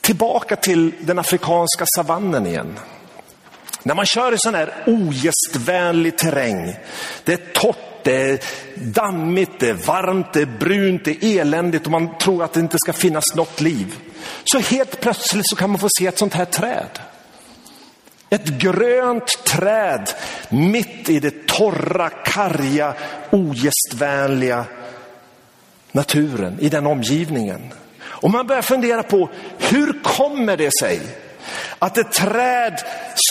Tillbaka 0.00 0.56
till 0.56 0.92
den 1.00 1.18
afrikanska 1.18 1.84
savannen 1.96 2.46
igen. 2.46 2.78
När 3.82 3.94
man 3.94 4.06
kör 4.06 4.34
i 4.34 4.38
sån 4.38 4.54
här 4.54 4.74
ogästvänlig 4.86 6.18
terräng, 6.18 6.76
det 7.24 7.32
är 7.32 7.52
torrt, 7.52 7.76
det 8.04 8.30
är 8.30 8.40
dammigt, 8.74 9.52
det 9.58 9.68
är 9.68 9.74
varmt, 9.74 10.32
det 10.32 10.40
är 10.40 10.58
brunt, 10.58 11.04
det 11.04 11.24
är 11.24 11.40
eländigt 11.40 11.84
och 11.84 11.92
man 11.92 12.18
tror 12.18 12.44
att 12.44 12.52
det 12.52 12.60
inte 12.60 12.76
ska 12.78 12.92
finnas 12.92 13.24
något 13.34 13.60
liv. 13.60 13.94
Så 14.44 14.58
helt 14.58 15.00
plötsligt 15.00 15.48
så 15.48 15.56
kan 15.56 15.70
man 15.70 15.78
få 15.78 15.88
se 15.98 16.06
ett 16.06 16.18
sånt 16.18 16.34
här 16.34 16.44
träd. 16.44 16.98
Ett 18.30 18.46
grönt 18.46 19.44
träd 19.44 20.10
mitt 20.48 21.08
i 21.08 21.20
det 21.20 21.46
torra, 21.46 22.10
karga, 22.10 22.94
ogästvänliga 23.30 24.64
naturen, 25.92 26.56
i 26.60 26.68
den 26.68 26.86
omgivningen. 26.86 27.72
Och 28.02 28.30
man 28.30 28.46
börjar 28.46 28.62
fundera 28.62 29.02
på 29.02 29.30
hur 29.58 30.02
kommer 30.02 30.56
det 30.56 30.70
sig 30.80 31.00
att 31.82 31.98
ett 31.98 32.12
träd 32.12 32.78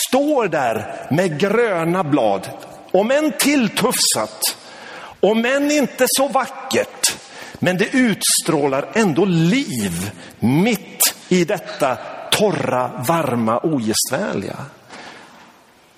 står 0.06 0.48
där 0.48 1.06
med 1.10 1.40
gröna 1.40 2.04
blad, 2.04 2.48
om 2.90 3.10
än 3.10 3.32
tilltufsat, 3.38 4.56
om 5.20 5.44
än 5.44 5.70
inte 5.70 6.04
så 6.08 6.28
vackert, 6.28 7.16
men 7.58 7.78
det 7.78 7.96
utstrålar 7.96 8.88
ändå 8.94 9.24
liv 9.24 10.10
mitt 10.40 11.14
i 11.28 11.44
detta 11.44 11.96
torra, 12.30 13.04
varma, 13.08 13.60
ogästvänliga. 13.62 14.56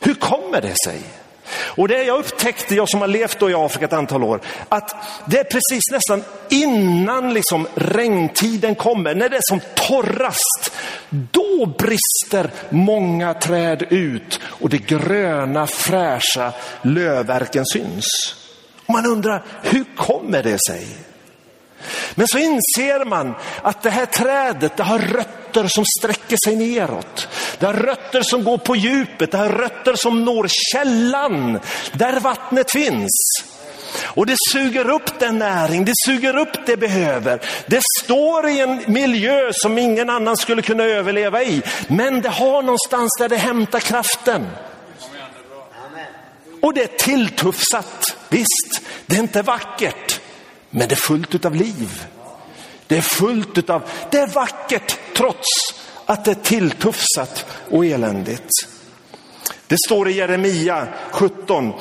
Hur 0.01 0.15
kommer 0.15 0.61
det 0.61 0.75
sig? 0.85 1.03
Och 1.57 1.89
det 1.89 2.03
jag 2.03 2.19
upptäckte, 2.19 2.75
jag 2.75 2.89
som 2.89 3.01
har 3.01 3.09
levt 3.09 3.43
i 3.43 3.55
Afrika 3.55 3.85
ett 3.85 3.93
antal 3.93 4.25
år, 4.25 4.41
att 4.69 4.97
det 5.27 5.39
är 5.39 5.45
precis 5.45 5.83
nästan 5.91 6.25
innan 6.49 7.35
liksom 7.35 7.67
regntiden 7.75 8.75
kommer, 8.75 9.15
när 9.15 9.29
det 9.29 9.37
är 9.37 9.41
som 9.43 9.61
torrast, 9.75 10.73
då 11.11 11.67
brister 11.67 12.51
många 12.71 13.35
träd 13.35 13.83
ut 13.91 14.41
och 14.45 14.69
det 14.69 14.79
gröna 14.79 15.67
fräscha 15.67 16.53
lövverken 16.83 17.67
syns. 17.67 18.07
Och 18.87 18.93
man 18.93 19.07
undrar, 19.07 19.45
hur 19.63 19.85
kommer 19.97 20.43
det 20.43 20.59
sig? 20.69 20.87
Men 22.15 22.29
så 22.29 22.39
inser 22.39 23.05
man 23.05 23.35
att 23.63 23.83
det 23.83 23.91
här 23.91 24.07
trädet, 24.07 24.77
det 24.77 24.83
har 24.83 24.99
rötter 24.99 25.69
som 25.69 25.85
sträcker 25.99 26.37
sig 26.45 26.57
neråt. 26.57 27.29
Det 27.59 27.67
har 27.67 27.75
rötter 27.75 28.23
som 28.23 28.45
går 28.45 28.59
på 28.59 28.77
djupet, 28.77 29.31
det 29.31 29.39
har 29.39 29.49
rötter 29.49 29.95
som 29.97 30.25
når 30.25 30.49
källan 30.73 31.61
där 31.93 32.21
vattnet 32.21 32.73
finns. 32.73 33.11
Och 34.03 34.27
det 34.27 34.37
suger 34.53 34.91
upp 34.91 35.19
den 35.19 35.39
näring, 35.39 35.85
det 35.85 35.93
suger 36.07 36.37
upp 36.37 36.67
det 36.67 36.77
behöver. 36.77 37.41
Det 37.67 37.83
står 38.03 38.49
i 38.49 38.61
en 38.61 38.83
miljö 38.87 39.51
som 39.53 39.79
ingen 39.79 40.11
annan 40.11 40.37
skulle 40.37 40.63
kunna 40.63 40.85
överleva 40.85 41.43
i. 41.43 41.63
Men 41.89 42.21
det 42.21 42.29
har 42.29 42.63
någonstans 42.63 43.11
där 43.19 43.29
det 43.29 43.37
hämtar 43.37 43.81
kraften. 43.81 44.47
Och 46.63 46.75
det 46.75 46.83
är 46.83 46.99
tilltufsat. 46.99 48.17
Visst, 48.29 48.83
det 49.07 49.17
är 49.17 49.21
inte 49.21 49.43
vackert. 49.43 50.14
Men 50.77 50.89
det 50.89 50.95
är 50.95 50.97
fullt 50.97 51.45
av 51.45 51.55
liv. 51.55 52.07
Det 52.87 52.97
är 52.97 53.01
fullt 53.01 53.71
av, 53.71 53.83
det 54.11 54.19
är 54.19 54.27
vackert 54.27 54.99
trots 55.17 55.47
att 56.07 56.25
det 56.25 56.31
är 56.31 56.35
tilltufsat 56.35 57.47
och 57.71 57.87
eländigt. 57.87 58.51
Det 59.67 59.77
står 59.87 60.09
i 60.09 60.13
Jeremia 60.13 60.89
17, 61.13 61.73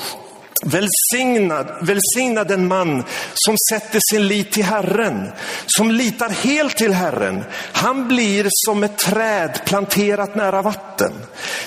Välsignad, 0.66 1.78
välsignad 1.82 2.48
den 2.48 2.68
man 2.68 3.04
som 3.34 3.56
sätter 3.70 4.00
sin 4.12 4.28
lit 4.28 4.52
till 4.52 4.64
Herren, 4.64 5.32
som 5.66 5.92
litar 5.92 6.30
helt 6.30 6.78
till 6.78 6.94
Herren. 6.94 7.44
Han 7.74 8.08
blir 8.08 8.48
som 8.50 8.84
ett 8.84 8.98
träd 8.98 9.60
planterat 9.66 10.36
nära 10.36 10.62
vatten. 10.62 11.14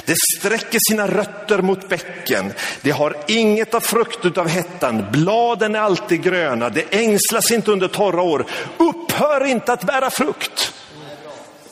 Det 0.04 0.16
sträcker 0.38 0.78
sina 0.90 1.06
rötter 1.06 1.62
mot 1.62 1.88
bäcken. 1.88 2.52
Det 2.82 2.90
har 2.90 3.16
inget 3.26 3.74
av 3.74 3.80
frukt 3.80 4.38
av 4.38 4.48
hettan. 4.48 5.06
Bladen 5.12 5.74
är 5.74 5.80
alltid 5.80 6.22
gröna. 6.22 6.68
Det 6.68 6.84
ängslas 6.90 7.50
inte 7.50 7.72
under 7.72 7.88
torra 7.88 8.22
år. 8.22 8.46
Upphör 8.78 9.44
inte 9.44 9.72
att 9.72 9.84
bära 9.84 10.10
frukt. 10.10 10.72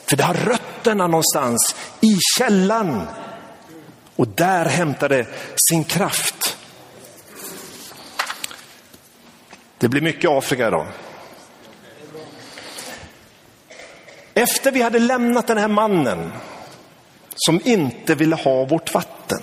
För 0.05 0.17
det 0.17 0.23
har 0.23 0.33
rötterna 0.33 1.07
någonstans 1.07 1.75
i 2.01 2.17
källan. 2.37 3.01
Och 4.15 4.27
där 4.27 4.65
hämtar 4.65 5.09
det 5.09 5.25
sin 5.69 5.83
kraft. 5.83 6.54
Det 9.77 9.87
blir 9.87 10.01
mycket 10.01 10.29
Afrika 10.29 10.67
idag. 10.67 10.87
Efter 14.33 14.71
vi 14.71 14.81
hade 14.81 14.99
lämnat 14.99 15.47
den 15.47 15.57
här 15.57 15.67
mannen 15.67 16.31
som 17.35 17.61
inte 17.63 18.15
ville 18.15 18.35
ha 18.35 18.65
vårt 18.65 18.93
vatten 18.93 19.41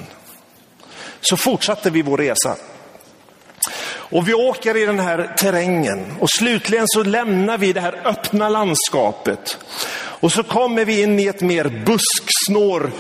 så 1.20 1.36
fortsatte 1.36 1.90
vi 1.90 2.02
vår 2.02 2.18
resa. 2.18 2.56
Och 4.12 4.28
vi 4.28 4.34
åker 4.34 4.76
i 4.76 4.86
den 4.86 4.98
här 4.98 5.34
terrängen 5.38 6.16
och 6.20 6.30
slutligen 6.30 6.84
så 6.88 7.02
lämnar 7.02 7.58
vi 7.58 7.72
det 7.72 7.80
här 7.80 8.00
öppna 8.04 8.48
landskapet. 8.48 9.58
Och 9.94 10.32
så 10.32 10.42
kommer 10.42 10.84
vi 10.84 11.02
in 11.02 11.20
i 11.20 11.26
ett 11.26 11.40
mer 11.40 11.84
busksnår 11.86 12.92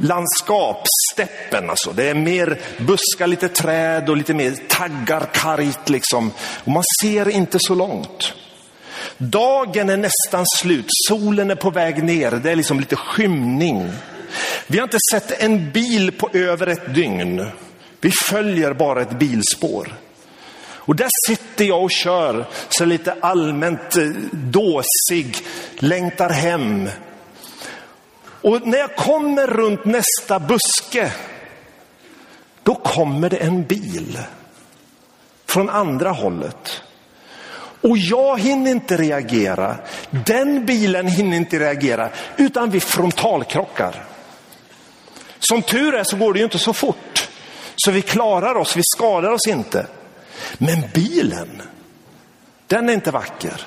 landskap, 0.00 0.86
steppen 1.12 1.70
alltså. 1.70 1.92
Det 1.92 2.08
är 2.08 2.14
mer 2.14 2.58
buskar, 2.78 3.26
lite 3.26 3.48
träd 3.48 4.08
och 4.08 4.16
lite 4.16 4.34
mer 4.34 4.54
taggar, 4.68 5.28
kargt 5.32 5.88
liksom. 5.88 6.30
Och 6.64 6.72
man 6.72 6.82
ser 7.02 7.28
inte 7.28 7.58
så 7.60 7.74
långt. 7.74 8.34
Dagen 9.18 9.90
är 9.90 9.96
nästan 9.96 10.44
slut, 10.58 10.86
solen 11.08 11.50
är 11.50 11.54
på 11.54 11.70
väg 11.70 12.04
ner, 12.04 12.30
det 12.30 12.50
är 12.50 12.56
liksom 12.56 12.80
lite 12.80 12.96
skymning. 12.96 13.92
Vi 14.66 14.78
har 14.78 14.84
inte 14.84 14.98
sett 15.10 15.42
en 15.42 15.72
bil 15.72 16.12
på 16.12 16.30
över 16.32 16.66
ett 16.66 16.94
dygn. 16.94 17.46
Vi 18.00 18.10
följer 18.10 18.72
bara 18.72 19.02
ett 19.02 19.18
bilspår. 19.18 19.94
Och 20.90 20.96
där 20.96 21.08
sitter 21.26 21.64
jag 21.64 21.82
och 21.82 21.90
kör, 21.90 22.46
så 22.68 22.84
lite 22.84 23.14
allmänt 23.20 23.96
eh, 23.96 24.08
dåsig, 24.32 25.36
längtar 25.78 26.30
hem. 26.30 26.88
Och 28.42 28.66
när 28.66 28.78
jag 28.78 28.96
kommer 28.96 29.46
runt 29.46 29.84
nästa 29.84 30.40
buske, 30.40 31.12
då 32.62 32.74
kommer 32.74 33.30
det 33.30 33.36
en 33.36 33.64
bil 33.64 34.18
från 35.46 35.70
andra 35.70 36.10
hållet. 36.10 36.82
Och 37.82 37.98
jag 37.98 38.40
hinner 38.40 38.70
inte 38.70 38.96
reagera. 38.96 39.76
Den 40.10 40.66
bilen 40.66 41.06
hinner 41.06 41.36
inte 41.36 41.58
reagera, 41.58 42.10
utan 42.36 42.70
vi 42.70 42.80
frontalkrockar. 42.80 44.04
Som 45.38 45.62
tur 45.62 45.94
är 45.94 46.04
så 46.04 46.16
går 46.16 46.32
det 46.32 46.38
ju 46.38 46.44
inte 46.44 46.58
så 46.58 46.72
fort. 46.72 47.28
Så 47.76 47.90
vi 47.90 48.02
klarar 48.02 48.54
oss, 48.54 48.76
vi 48.76 48.82
skadar 48.96 49.30
oss 49.30 49.46
inte. 49.48 49.86
Men 50.58 50.82
bilen, 50.94 51.62
den 52.66 52.88
är 52.88 52.92
inte 52.92 53.10
vacker. 53.10 53.66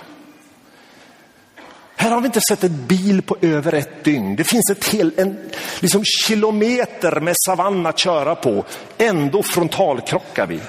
Här 2.03 2.11
har 2.11 2.21
vi 2.21 2.25
inte 2.25 2.41
sett 2.49 2.63
en 2.63 2.85
bil 2.87 3.21
på 3.21 3.37
över 3.41 3.73
ett 3.73 4.03
dygn. 4.03 4.35
Det 4.35 4.43
finns 4.43 4.69
ett 4.71 4.87
hel, 4.87 5.11
en 5.17 5.37
liksom 5.79 6.03
kilometer 6.05 7.19
med 7.19 7.35
savann 7.45 7.85
att 7.85 7.99
köra 7.99 8.35
på. 8.35 8.65
Ändå 8.97 9.43
frontalkrockar 9.43 10.47
vi 10.47 10.59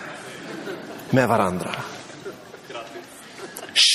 med 1.11 1.29
varandra. 1.29 1.71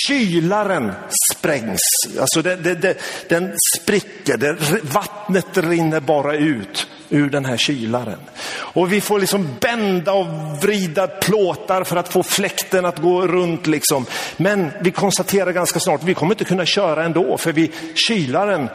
Kylaren 0.06 0.92
sprängs, 1.32 1.80
alltså 2.20 2.42
det, 2.42 2.56
det, 2.56 2.74
det, 2.74 2.98
den 3.28 3.52
spricker, 3.76 4.36
det, 4.36 4.56
vattnet 4.82 5.58
rinner 5.58 6.00
bara 6.00 6.36
ut 6.36 6.86
ur 7.10 7.30
den 7.30 7.44
här 7.44 7.56
kylaren. 7.56 8.18
Och 8.50 8.92
vi 8.92 9.00
får 9.00 9.20
liksom 9.20 9.48
bända 9.60 10.12
och 10.12 10.26
vrida 10.62 11.06
plåtar 11.06 11.84
för 11.84 11.96
att 11.96 12.12
få 12.12 12.22
fläkten 12.22 12.84
att 12.84 12.98
gå 12.98 13.26
runt. 13.26 13.66
Liksom. 13.66 14.06
Men 14.36 14.70
vi 14.80 14.90
konstaterar 14.90 15.52
ganska 15.52 15.80
snart, 15.80 16.02
vi 16.04 16.14
kommer 16.14 16.34
inte 16.34 16.44
kunna 16.44 16.66
köra 16.66 17.04
ändå 17.04 17.38
för 17.38 17.52
vi, 17.52 17.70
kylaren, 17.94 18.68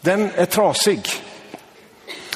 den 0.00 0.30
är 0.36 0.44
trasig. 0.44 1.00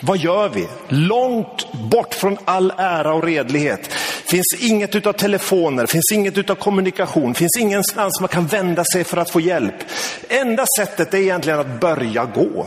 Vad 0.03 0.19
gör 0.19 0.49
vi? 0.49 0.67
Långt 0.89 1.73
bort 1.73 2.15
från 2.15 2.39
all 2.45 2.73
ära 2.77 3.15
och 3.15 3.25
redlighet. 3.25 3.93
Finns 4.27 4.57
inget 4.61 4.95
utav 4.95 5.13
telefoner, 5.13 5.87
finns 5.87 6.13
inget 6.13 6.39
utav 6.39 6.55
kommunikation, 6.55 7.35
finns 7.35 7.57
ingenstans 7.59 8.21
man 8.21 8.29
kan 8.29 8.47
vända 8.47 8.85
sig 8.93 9.05
för 9.05 9.17
att 9.17 9.31
få 9.31 9.41
hjälp. 9.41 9.75
Enda 10.29 10.65
sättet 10.79 11.15
är 11.15 11.19
egentligen 11.19 11.59
att 11.59 11.81
börja 11.81 12.25
gå. 12.25 12.67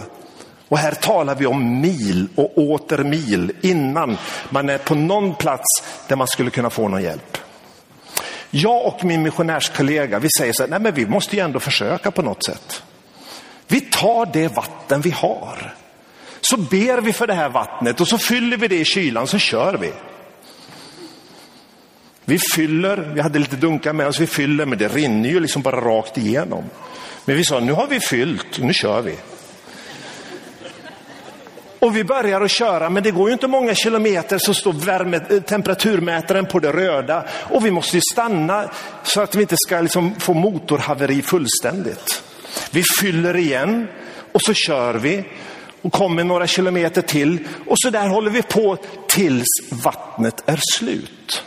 Och 0.70 0.78
här 0.78 0.92
talar 0.92 1.36
vi 1.36 1.46
om 1.46 1.82
mil 1.82 2.28
och 2.36 2.58
åter 2.58 3.04
mil 3.04 3.52
innan 3.62 4.18
man 4.50 4.70
är 4.70 4.78
på 4.78 4.96
någon 4.96 5.36
plats 5.36 5.84
där 6.08 6.16
man 6.16 6.28
skulle 6.28 6.50
kunna 6.50 6.70
få 6.70 6.88
någon 6.88 7.04
hjälp. 7.04 7.38
Jag 8.52 8.86
och 8.86 9.06
min 9.06 9.22
missionärskollega, 9.22 10.20
vi 10.20 10.28
säger 10.38 10.54
så 10.54 10.64
här, 10.64 10.70
nej 10.70 10.80
men 10.80 10.94
vi 10.94 11.06
måste 11.06 11.36
ju 11.36 11.42
ändå 11.42 11.60
försöka 11.60 12.12
på 12.12 12.22
något 12.22 12.46
sätt. 12.46 12.84
Vi 13.68 13.82
tar 13.82 14.30
det 14.34 14.48
vatten 14.48 15.02
vi 15.02 15.10
har. 15.10 15.76
Så 16.42 16.58
ber 16.58 17.02
vi 17.02 17.14
för 17.14 17.28
det 17.28 17.34
här 17.34 17.50
vattnet 17.50 18.02
och 18.02 18.08
så 18.08 18.18
fyller 18.18 18.58
vi 18.58 18.68
det 18.68 18.80
i 18.80 18.86
kylan 18.86 19.28
så 19.28 19.38
kör 19.38 19.78
vi. 19.78 19.92
Vi 22.26 22.40
fyller, 22.40 22.98
vi 22.98 23.22
hade 23.22 23.40
lite 23.40 23.56
dunkar 23.56 23.94
med 23.94 24.08
oss, 24.08 24.20
vi 24.20 24.28
fyller 24.28 24.66
men 24.66 24.78
det 24.78 24.88
rinner 24.88 25.30
ju 25.30 25.40
liksom 25.40 25.62
bara 25.62 25.82
rakt 25.82 26.18
igenom. 26.18 26.64
Men 27.26 27.36
vi 27.36 27.46
sa, 27.46 27.60
nu 27.60 27.72
har 27.72 27.88
vi 27.88 28.00
fyllt, 28.00 28.60
nu 28.60 28.74
kör 28.74 29.02
vi. 29.02 29.16
Och 31.80 31.96
vi 31.96 32.04
börjar 32.04 32.42
att 32.42 32.52
köra, 32.52 32.90
men 32.90 33.04
det 33.04 33.12
går 33.12 33.30
ju 33.30 33.34
inte 33.34 33.48
många 33.48 33.76
kilometer 33.76 34.38
så 34.38 34.54
står 34.54 34.74
värme, 34.74 35.20
eh, 35.30 35.40
temperaturmätaren 35.42 36.46
på 36.46 36.60
det 36.60 36.72
röda. 36.72 37.26
Och 37.50 37.66
vi 37.66 37.72
måste 37.72 37.98
ju 37.98 38.02
stanna 38.12 38.72
så 39.04 39.22
att 39.22 39.36
vi 39.36 39.42
inte 39.42 39.56
ska 39.58 39.82
liksom 39.82 40.16
få 40.16 40.34
motorhaveri 40.34 41.22
fullständigt. 41.22 42.24
Vi 42.72 42.84
fyller 43.00 43.38
igen 43.38 43.88
och 44.32 44.42
så 44.42 44.54
kör 44.54 44.94
vi 44.94 45.24
och 45.82 45.94
kommer 45.94 46.24
några 46.24 46.48
kilometer 46.48 47.02
till. 47.02 47.48
Och 47.68 47.76
så 47.80 47.90
där 47.90 48.08
håller 48.08 48.32
vi 48.32 48.42
på 48.42 48.78
tills 49.08 49.48
vattnet 49.70 50.44
är 50.46 50.60
slut. 50.76 51.44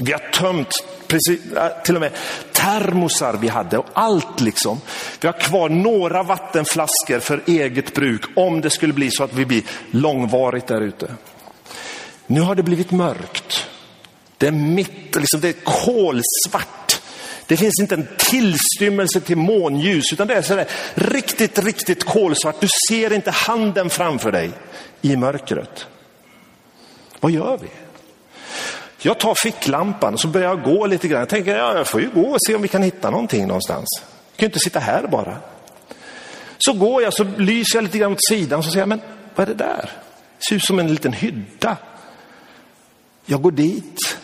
Vi 0.00 0.12
har 0.12 0.18
tömt 0.18 0.84
precis, 1.08 1.40
till 1.84 1.94
och 1.94 2.00
med 2.00 2.12
termosar 2.52 3.36
vi 3.40 3.48
hade 3.48 3.78
och 3.78 3.86
allt 3.92 4.40
liksom. 4.40 4.80
Vi 5.20 5.28
har 5.28 5.40
kvar 5.40 5.68
några 5.68 6.22
vattenflaskor 6.22 7.20
för 7.20 7.42
eget 7.46 7.94
bruk 7.94 8.22
om 8.36 8.60
det 8.60 8.70
skulle 8.70 8.92
bli 8.92 9.10
så 9.10 9.24
att 9.24 9.34
vi 9.34 9.46
blir 9.46 9.62
långvarigt 9.90 10.66
där 10.66 10.80
ute. 10.80 11.14
Nu 12.26 12.40
har 12.40 12.54
det 12.54 12.62
blivit 12.62 12.90
mörkt. 12.90 13.66
Det 14.38 14.46
är 14.46 14.52
mitt, 14.52 15.16
liksom 15.16 15.40
det 15.40 15.48
är 15.48 15.64
kolsvart. 15.64 17.00
Det 17.46 17.56
finns 17.56 17.80
inte 17.80 17.94
en 17.94 18.08
tillstymmelse 18.18 19.20
till 19.20 19.36
månljus 19.36 20.12
utan 20.12 20.26
det 20.26 20.34
är 20.34 20.42
sådär 20.42 20.66
riktigt, 20.94 21.58
riktigt 21.58 22.04
kolsvart. 22.04 22.60
Du 22.60 22.68
ser 22.88 23.12
inte 23.12 23.30
handen 23.30 23.90
framför 23.90 24.32
dig 24.32 24.50
i 25.02 25.16
mörkret. 25.16 25.86
Vad 27.20 27.32
gör 27.32 27.58
vi? 27.62 27.68
Jag 28.98 29.20
tar 29.20 29.34
ficklampan 29.34 30.14
och 30.14 30.20
så 30.20 30.28
börjar 30.28 30.48
jag 30.48 30.62
gå 30.62 30.86
lite 30.86 31.08
grann. 31.08 31.18
Jag 31.18 31.28
tänker, 31.28 31.56
ja, 31.56 31.76
jag 31.76 31.86
får 31.86 32.00
ju 32.00 32.10
gå 32.10 32.30
och 32.30 32.38
se 32.46 32.54
om 32.54 32.62
vi 32.62 32.68
kan 32.68 32.82
hitta 32.82 33.10
någonting 33.10 33.46
någonstans. 33.46 33.86
Jag 34.00 34.36
kan 34.36 34.44
ju 34.44 34.46
inte 34.46 34.58
sitta 34.58 34.78
här 34.80 35.06
bara. 35.06 35.36
Så 36.58 36.72
går 36.72 37.02
jag, 37.02 37.14
så 37.14 37.24
lyser 37.24 37.76
jag 37.76 37.84
lite 37.84 37.98
grann 37.98 38.12
åt 38.12 38.26
sidan 38.28 38.58
och 38.58 38.64
så 38.64 38.70
säger 38.70 38.82
jag, 38.82 38.88
men 38.88 39.00
vad 39.34 39.48
är 39.48 39.54
det 39.54 39.64
där? 39.64 39.90
Det 40.38 40.44
ser 40.48 40.56
ut 40.56 40.64
som 40.64 40.78
en 40.78 40.94
liten 40.94 41.12
hydda. 41.12 41.76
Jag 43.26 43.42
går 43.42 43.50
dit, 43.50 44.16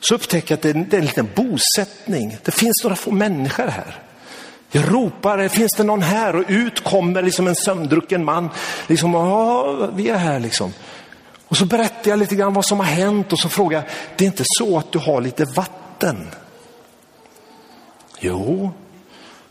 så 0.00 0.14
upptäcker 0.14 0.52
jag 0.52 0.56
att 0.56 0.62
det 0.62 0.70
är 0.70 0.74
en, 0.74 0.88
det 0.88 0.96
är 0.96 1.00
en 1.00 1.06
liten 1.06 1.28
bosättning. 1.34 2.36
Det 2.44 2.50
finns 2.50 2.80
några 2.84 2.96
få 2.96 3.10
människor 3.10 3.66
här. 3.66 3.98
Jag 4.70 4.94
ropar, 4.94 5.48
finns 5.48 5.72
det 5.76 5.84
någon 5.84 6.02
här? 6.02 6.36
Och 6.36 6.44
ut 6.48 6.84
kommer 6.84 7.22
liksom 7.22 7.46
en 7.46 7.54
sömndrucken 7.54 8.24
man. 8.24 8.50
Liksom, 8.86 9.14
ja, 9.14 9.90
vi 9.94 10.08
är 10.08 10.16
här 10.16 10.40
liksom. 10.40 10.72
Och 11.52 11.58
så 11.58 11.66
berättar 11.66 12.10
jag 12.10 12.18
lite 12.18 12.34
grann 12.34 12.54
vad 12.54 12.64
som 12.64 12.78
har 12.78 12.86
hänt 12.86 13.32
och 13.32 13.38
så 13.38 13.48
frågar 13.48 13.78
jag, 13.78 13.90
det 14.16 14.24
är 14.24 14.26
inte 14.26 14.44
så 14.46 14.78
att 14.78 14.92
du 14.92 14.98
har 14.98 15.20
lite 15.20 15.44
vatten? 15.44 16.30
Jo, 18.20 18.70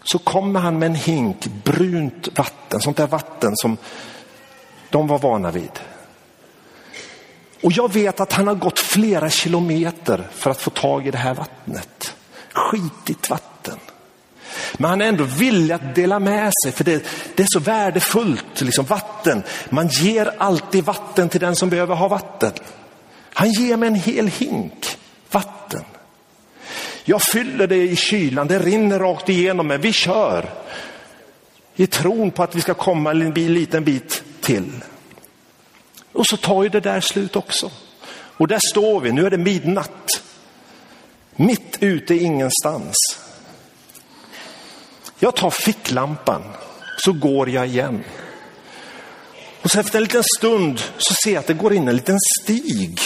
så 0.03 0.19
kommer 0.19 0.59
han 0.59 0.79
med 0.79 0.85
en 0.85 0.95
hink 0.95 1.45
brunt 1.45 2.37
vatten, 2.37 2.81
sånt 2.81 2.97
där 2.97 3.07
vatten 3.07 3.51
som 3.55 3.77
de 4.89 5.07
var 5.07 5.19
vana 5.19 5.51
vid. 5.51 5.79
Och 7.63 7.71
jag 7.71 7.93
vet 7.93 8.19
att 8.19 8.33
han 8.33 8.47
har 8.47 8.55
gått 8.55 8.79
flera 8.79 9.29
kilometer 9.29 10.27
för 10.31 10.51
att 10.51 10.61
få 10.61 10.69
tag 10.69 11.07
i 11.07 11.11
det 11.11 11.17
här 11.17 11.33
vattnet. 11.33 12.15
Skitigt 12.53 13.29
vatten. 13.29 13.50
Men 14.77 14.89
han 14.89 15.01
är 15.01 15.05
ändå 15.05 15.23
villig 15.23 15.73
att 15.73 15.95
dela 15.95 16.19
med 16.19 16.51
sig 16.63 16.71
för 16.71 16.83
det, 16.83 17.05
det 17.35 17.43
är 17.43 17.47
så 17.49 17.59
värdefullt, 17.59 18.61
liksom 18.61 18.85
vatten. 18.85 19.43
Man 19.69 19.87
ger 19.87 20.33
alltid 20.37 20.83
vatten 20.83 21.29
till 21.29 21.39
den 21.39 21.55
som 21.55 21.69
behöver 21.69 21.95
ha 21.95 22.07
vatten. 22.07 22.51
Han 23.33 23.51
ger 23.51 23.77
mig 23.77 23.87
en 23.87 23.95
hel 23.95 24.27
hink 24.27 24.97
vatten. 25.31 25.83
Jag 27.03 27.21
fyller 27.21 27.67
det 27.67 27.83
i 27.83 27.95
kylan, 27.95 28.47
det 28.47 28.59
rinner 28.59 28.99
rakt 28.99 29.29
igenom 29.29 29.67
mig, 29.67 29.77
vi 29.77 29.93
kör. 29.93 30.49
I 31.75 31.87
tron 31.87 32.31
på 32.31 32.43
att 32.43 32.55
vi 32.55 32.61
ska 32.61 32.73
komma 32.73 33.11
en 33.11 33.33
liten 33.33 33.83
bit 33.83 34.23
till. 34.41 34.83
Och 36.11 36.25
så 36.27 36.37
tar 36.37 36.63
ju 36.63 36.69
det 36.69 36.79
där 36.79 37.01
slut 37.01 37.35
också. 37.35 37.71
Och 38.11 38.47
där 38.47 38.59
står 38.71 38.99
vi, 38.99 39.11
nu 39.11 39.25
är 39.25 39.29
det 39.29 39.37
midnatt. 39.37 40.23
Mitt 41.35 41.77
ute 41.79 42.15
ingenstans. 42.15 42.95
Jag 45.23 45.35
tar 45.35 45.49
ficklampan, 45.49 46.41
så 46.97 47.13
går 47.13 47.49
jag 47.49 47.67
igen. 47.67 48.03
Och 49.61 49.71
så 49.71 49.79
efter 49.79 49.97
en 49.97 50.03
liten 50.03 50.23
stund 50.37 50.81
så 50.97 51.13
ser 51.23 51.31
jag 51.31 51.39
att 51.39 51.47
det 51.47 51.53
går 51.53 51.73
in 51.73 51.87
en 51.87 51.95
liten 51.95 52.17
stig 52.41 52.99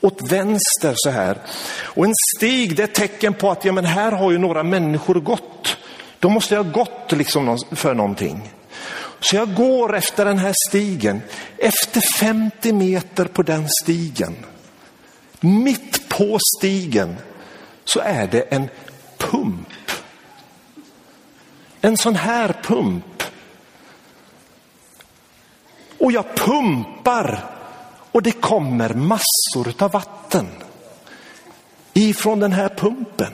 åt 0.00 0.32
vänster 0.32 0.94
så 0.96 1.10
här. 1.10 1.38
Och 1.82 2.04
en 2.04 2.14
stig 2.36 2.76
det 2.76 2.82
är 2.82 2.84
ett 2.84 2.94
tecken 2.94 3.34
på 3.34 3.50
att 3.50 3.64
ja, 3.64 3.72
men 3.72 3.84
här 3.84 4.12
har 4.12 4.30
ju 4.30 4.38
några 4.38 4.62
människor 4.62 5.14
gått. 5.14 5.76
Då 6.18 6.28
måste 6.28 6.54
jag 6.54 6.64
ha 6.64 6.72
gått 6.72 7.12
liksom 7.12 7.58
för 7.70 7.94
någonting. 7.94 8.52
Så 9.20 9.36
jag 9.36 9.54
går 9.54 9.96
efter 9.96 10.24
den 10.24 10.38
här 10.38 10.54
stigen. 10.68 11.22
Efter 11.58 12.02
50 12.18 12.72
meter 12.72 13.24
på 13.24 13.42
den 13.42 13.68
stigen, 13.82 14.36
mitt 15.40 16.08
på 16.08 16.38
stigen, 16.58 17.16
så 17.84 18.00
är 18.00 18.26
det 18.26 18.40
en 18.40 18.68
pump. 19.18 19.68
En 21.80 21.96
sån 21.96 22.16
här 22.16 22.56
pump. 22.62 23.22
Och 25.98 26.12
jag 26.12 26.36
pumpar 26.36 27.44
och 28.12 28.22
det 28.22 28.32
kommer 28.32 28.94
massor 28.94 29.74
av 29.78 29.90
vatten 29.90 30.46
ifrån 31.92 32.40
den 32.40 32.52
här 32.52 32.68
pumpen. 32.68 33.32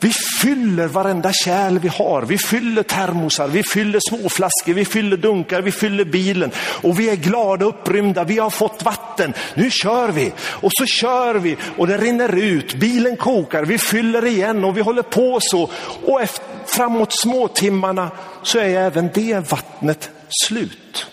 Vi 0.00 0.12
fyller 0.42 0.86
varenda 0.86 1.32
kärl 1.32 1.78
vi 1.78 1.88
har. 1.88 2.22
Vi 2.22 2.38
fyller 2.38 2.82
termosar, 2.82 3.48
vi 3.48 3.62
fyller 3.62 4.00
småflaskor, 4.08 4.74
vi 4.74 4.84
fyller 4.84 5.16
dunkar, 5.16 5.62
vi 5.62 5.72
fyller 5.72 6.04
bilen 6.04 6.50
och 6.58 7.00
vi 7.00 7.10
är 7.10 7.16
glada 7.16 7.66
och 7.66 7.74
upprymda. 7.74 8.24
Vi 8.24 8.38
har 8.38 8.50
fått 8.50 8.82
vatten. 8.82 9.34
Nu 9.54 9.70
kör 9.70 10.08
vi 10.08 10.32
och 10.40 10.70
så 10.72 10.86
kör 10.86 11.34
vi 11.34 11.56
och 11.76 11.86
det 11.86 11.98
rinner 11.98 12.38
ut. 12.38 12.74
Bilen 12.74 13.16
kokar, 13.16 13.64
vi 13.64 13.78
fyller 13.78 14.26
igen 14.26 14.64
och 14.64 14.76
vi 14.76 14.80
håller 14.80 15.02
på 15.02 15.38
så. 15.42 15.70
Och 16.04 16.22
efter, 16.22 16.44
framåt 16.66 17.12
småtimmarna 17.12 18.10
så 18.42 18.58
är 18.58 18.68
även 18.68 19.10
det 19.14 19.50
vattnet 19.50 20.10
slut. 20.46 21.06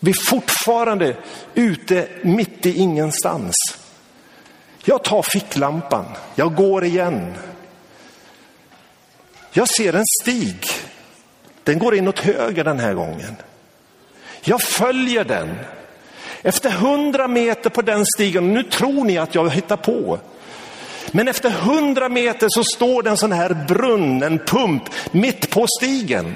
Vi 0.00 0.10
är 0.10 0.26
fortfarande 0.26 1.16
ute 1.54 2.08
mitt 2.22 2.66
i 2.66 2.78
ingenstans. 2.78 3.54
Jag 4.84 5.04
tar 5.04 5.22
ficklampan, 5.22 6.04
jag 6.34 6.54
går 6.54 6.84
igen. 6.84 7.34
Jag 9.52 9.68
ser 9.68 9.92
en 9.92 10.04
stig. 10.22 10.64
Den 11.64 11.78
går 11.78 11.94
in 11.94 12.08
åt 12.08 12.18
höger 12.18 12.64
den 12.64 12.78
här 12.78 12.94
gången. 12.94 13.36
Jag 14.42 14.62
följer 14.62 15.24
den. 15.24 15.58
Efter 16.42 16.70
hundra 16.70 17.28
meter 17.28 17.70
på 17.70 17.82
den 17.82 18.04
stigen, 18.06 18.54
nu 18.54 18.62
tror 18.62 19.04
ni 19.04 19.18
att 19.18 19.34
jag 19.34 19.50
hittar 19.50 19.76
på. 19.76 20.18
Men 21.12 21.28
efter 21.28 21.50
hundra 21.50 22.08
meter 22.08 22.46
så 22.50 22.64
står 22.64 23.02
det 23.02 23.10
en 23.10 23.16
sån 23.16 23.32
här 23.32 23.66
brunn, 23.68 24.22
en 24.22 24.38
pump, 24.38 24.82
mitt 25.10 25.50
på 25.50 25.66
stigen. 25.78 26.34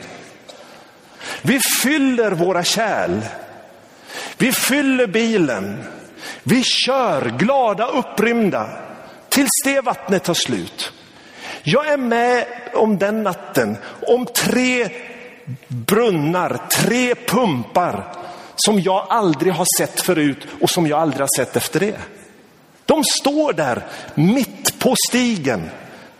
Vi 1.42 1.60
fyller 1.82 2.30
våra 2.30 2.64
kärl. 2.64 3.20
Vi 4.38 4.52
fyller 4.52 5.06
bilen. 5.06 5.78
Vi 6.44 6.62
kör 6.64 7.30
glada, 7.38 7.86
upprymda 7.86 8.68
tills 9.28 9.50
det 9.64 9.80
vattnet 9.80 10.24
tar 10.24 10.34
slut. 10.34 10.92
Jag 11.62 11.88
är 11.88 11.96
med 11.96 12.46
om 12.74 12.98
den 12.98 13.22
natten, 13.22 13.76
om 14.06 14.26
tre 14.26 14.88
brunnar, 15.68 16.60
tre 16.70 17.14
pumpar 17.14 18.14
som 18.56 18.80
jag 18.80 19.06
aldrig 19.08 19.52
har 19.52 19.66
sett 19.78 20.00
förut 20.00 20.46
och 20.60 20.70
som 20.70 20.86
jag 20.86 21.00
aldrig 21.00 21.20
har 21.20 21.36
sett 21.36 21.56
efter 21.56 21.80
det. 21.80 21.96
De 22.84 23.04
står 23.20 23.52
där 23.52 23.86
mitt 24.14 24.78
på 24.78 24.94
stigen 25.08 25.70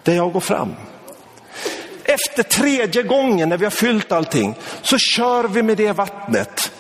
där 0.03 0.15
jag 0.15 0.33
går 0.33 0.41
fram. 0.41 0.75
Efter 2.05 2.43
tredje 2.43 3.03
gången 3.03 3.49
när 3.49 3.57
vi 3.57 3.65
har 3.65 3.71
fyllt 3.71 4.13
allting 4.13 4.55
så 4.83 4.99
kör 4.99 5.45
vi 5.45 5.63
med 5.63 5.77
det 5.77 5.93
vattnet. 5.93 6.73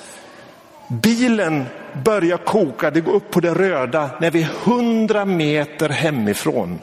Bilen 0.88 1.66
börjar 2.04 2.38
koka, 2.38 2.90
det 2.90 3.00
går 3.00 3.12
upp 3.12 3.30
på 3.30 3.40
det 3.40 3.54
röda 3.54 4.10
när 4.20 4.30
vi 4.30 4.42
är 4.42 4.50
hundra 4.64 5.24
meter 5.24 5.88
hemifrån. 5.88 6.80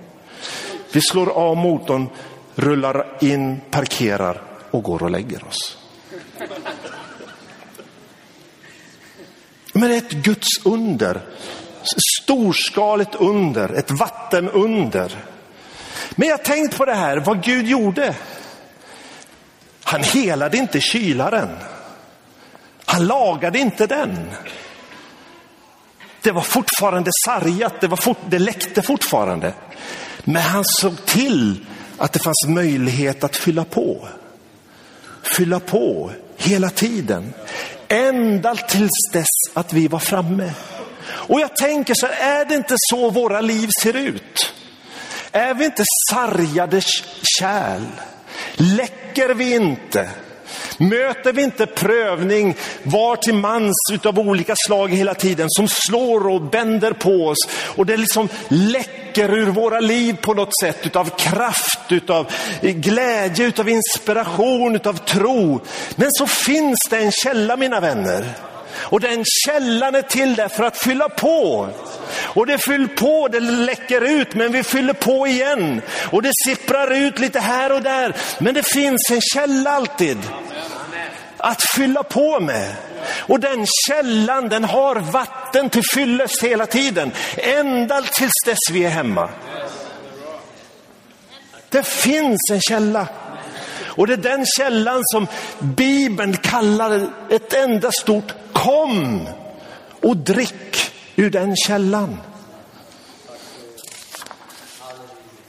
Vi 0.91 1.01
slår 1.01 1.29
av 1.29 1.57
motorn, 1.57 2.09
rullar 2.55 3.05
in, 3.21 3.61
parkerar 3.71 4.41
och 4.71 4.83
går 4.83 5.03
och 5.03 5.11
lägger 5.11 5.47
oss. 5.47 5.77
Men 9.73 9.89
det 9.89 9.95
är 9.95 9.97
ett 9.97 10.11
Guds 10.11 10.65
under. 10.65 11.21
Storskaligt 12.23 13.15
under, 13.15 13.73
ett 13.73 13.91
vattenunder. 13.91 15.25
Men 16.15 16.27
jag 16.27 16.37
har 16.37 16.43
tänkt 16.43 16.77
på 16.77 16.85
det 16.85 16.93
här, 16.93 17.17
vad 17.17 17.43
Gud 17.43 17.67
gjorde. 17.67 18.15
Han 19.83 20.03
helade 20.03 20.57
inte 20.57 20.81
kylaren. 20.81 21.49
Han 22.85 23.07
lagade 23.07 23.59
inte 23.59 23.87
den. 23.87 24.17
Det 26.21 26.31
var 26.31 26.41
fortfarande 26.41 27.11
sargat, 27.25 27.81
det, 27.81 27.87
var 27.87 27.97
fort, 27.97 28.17
det 28.29 28.39
läckte 28.39 28.81
fortfarande. 28.81 29.53
Men 30.23 30.41
han 30.41 30.63
såg 30.65 31.05
till 31.05 31.65
att 31.97 32.13
det 32.13 32.19
fanns 32.19 32.47
möjlighet 32.47 33.23
att 33.23 33.35
fylla 33.35 33.65
på. 33.65 34.07
Fylla 35.23 35.59
på 35.59 36.11
hela 36.37 36.69
tiden. 36.69 37.33
Ända 37.87 38.55
tills 38.55 39.11
dess 39.13 39.27
att 39.53 39.73
vi 39.73 39.87
var 39.87 39.99
framme. 39.99 40.53
Och 41.07 41.39
jag 41.39 41.55
tänker 41.55 41.93
så 41.93 42.07
här, 42.07 42.41
är 42.41 42.45
det 42.45 42.55
inte 42.55 42.75
så 42.77 43.09
våra 43.09 43.41
liv 43.41 43.69
ser 43.83 43.95
ut? 43.95 44.53
Är 45.31 45.53
vi 45.53 45.65
inte 45.65 45.83
sargade 46.11 46.81
kärl? 47.39 47.81
Läcker 48.55 49.29
vi 49.33 49.55
inte? 49.55 50.09
Möter 50.77 51.33
vi 51.33 51.41
inte 51.43 51.65
prövning 51.65 52.55
var 52.83 53.15
till 53.15 53.33
mans 53.33 53.75
utav 53.93 54.19
olika 54.19 54.53
slag 54.67 54.93
hela 54.93 55.13
tiden 55.13 55.47
som 55.49 55.67
slår 55.67 56.27
och 56.27 56.41
bänder 56.41 56.93
på 56.93 57.27
oss 57.27 57.47
och 57.75 57.85
det 57.85 57.97
liksom 57.97 58.29
läcker 58.47 59.33
ur 59.33 59.51
våra 59.51 59.79
liv 59.79 60.17
på 60.21 60.33
något 60.33 60.59
sätt 60.61 60.85
utav 60.85 61.09
kraft, 61.17 61.91
utav 61.91 62.31
glädje, 62.61 63.45
utav 63.45 63.69
inspiration, 63.69 64.75
utav 64.75 64.93
tro. 64.93 65.61
Men 65.95 66.07
så 66.11 66.27
finns 66.27 66.79
det 66.89 66.97
en 66.97 67.11
källa 67.11 67.57
mina 67.57 67.79
vänner. 67.79 68.25
Och 68.73 68.99
den 68.99 69.23
källan 69.45 69.95
är 69.95 70.01
till 70.01 70.35
där 70.35 70.47
för 70.47 70.63
att 70.63 70.77
fylla 70.77 71.09
på. 71.09 71.69
Och 72.33 72.45
det 72.45 72.57
fyller 72.57 72.87
på, 72.87 73.27
det 73.27 73.39
läcker 73.39 74.01
ut, 74.01 74.35
men 74.35 74.51
vi 74.51 74.63
fyller 74.63 74.93
på 74.93 75.27
igen. 75.27 75.81
Och 76.11 76.21
det 76.21 76.31
sipprar 76.45 76.91
ut 76.91 77.19
lite 77.19 77.39
här 77.39 77.71
och 77.71 77.81
där. 77.81 78.15
Men 78.39 78.53
det 78.53 78.63
finns 78.63 79.11
en 79.11 79.21
källa 79.21 79.71
alltid 79.71 80.17
att 81.37 81.61
fylla 81.75 82.03
på 82.03 82.39
med. 82.39 82.75
Och 83.19 83.39
den 83.39 83.65
källan 83.87 84.49
den 84.49 84.63
har 84.63 84.95
vatten 84.95 85.69
till 85.69 85.83
fyllest 85.93 86.43
hela 86.43 86.65
tiden. 86.65 87.11
Ända 87.37 88.01
tills 88.01 88.33
dess 88.45 88.59
vi 88.71 88.85
är 88.85 88.89
hemma. 88.89 89.29
Det 91.69 91.87
finns 91.87 92.39
en 92.51 92.61
källa. 92.61 93.07
Och 93.83 94.07
det 94.07 94.13
är 94.13 94.17
den 94.17 94.45
källan 94.45 95.01
som 95.05 95.27
Bibeln 95.59 96.37
kallar 96.37 97.07
ett 97.29 97.53
enda 97.53 97.91
stort 97.91 98.33
kom 98.53 99.27
och 100.01 100.17
drick 100.17 100.90
ur 101.15 101.29
den 101.29 101.55
källan. 101.55 102.17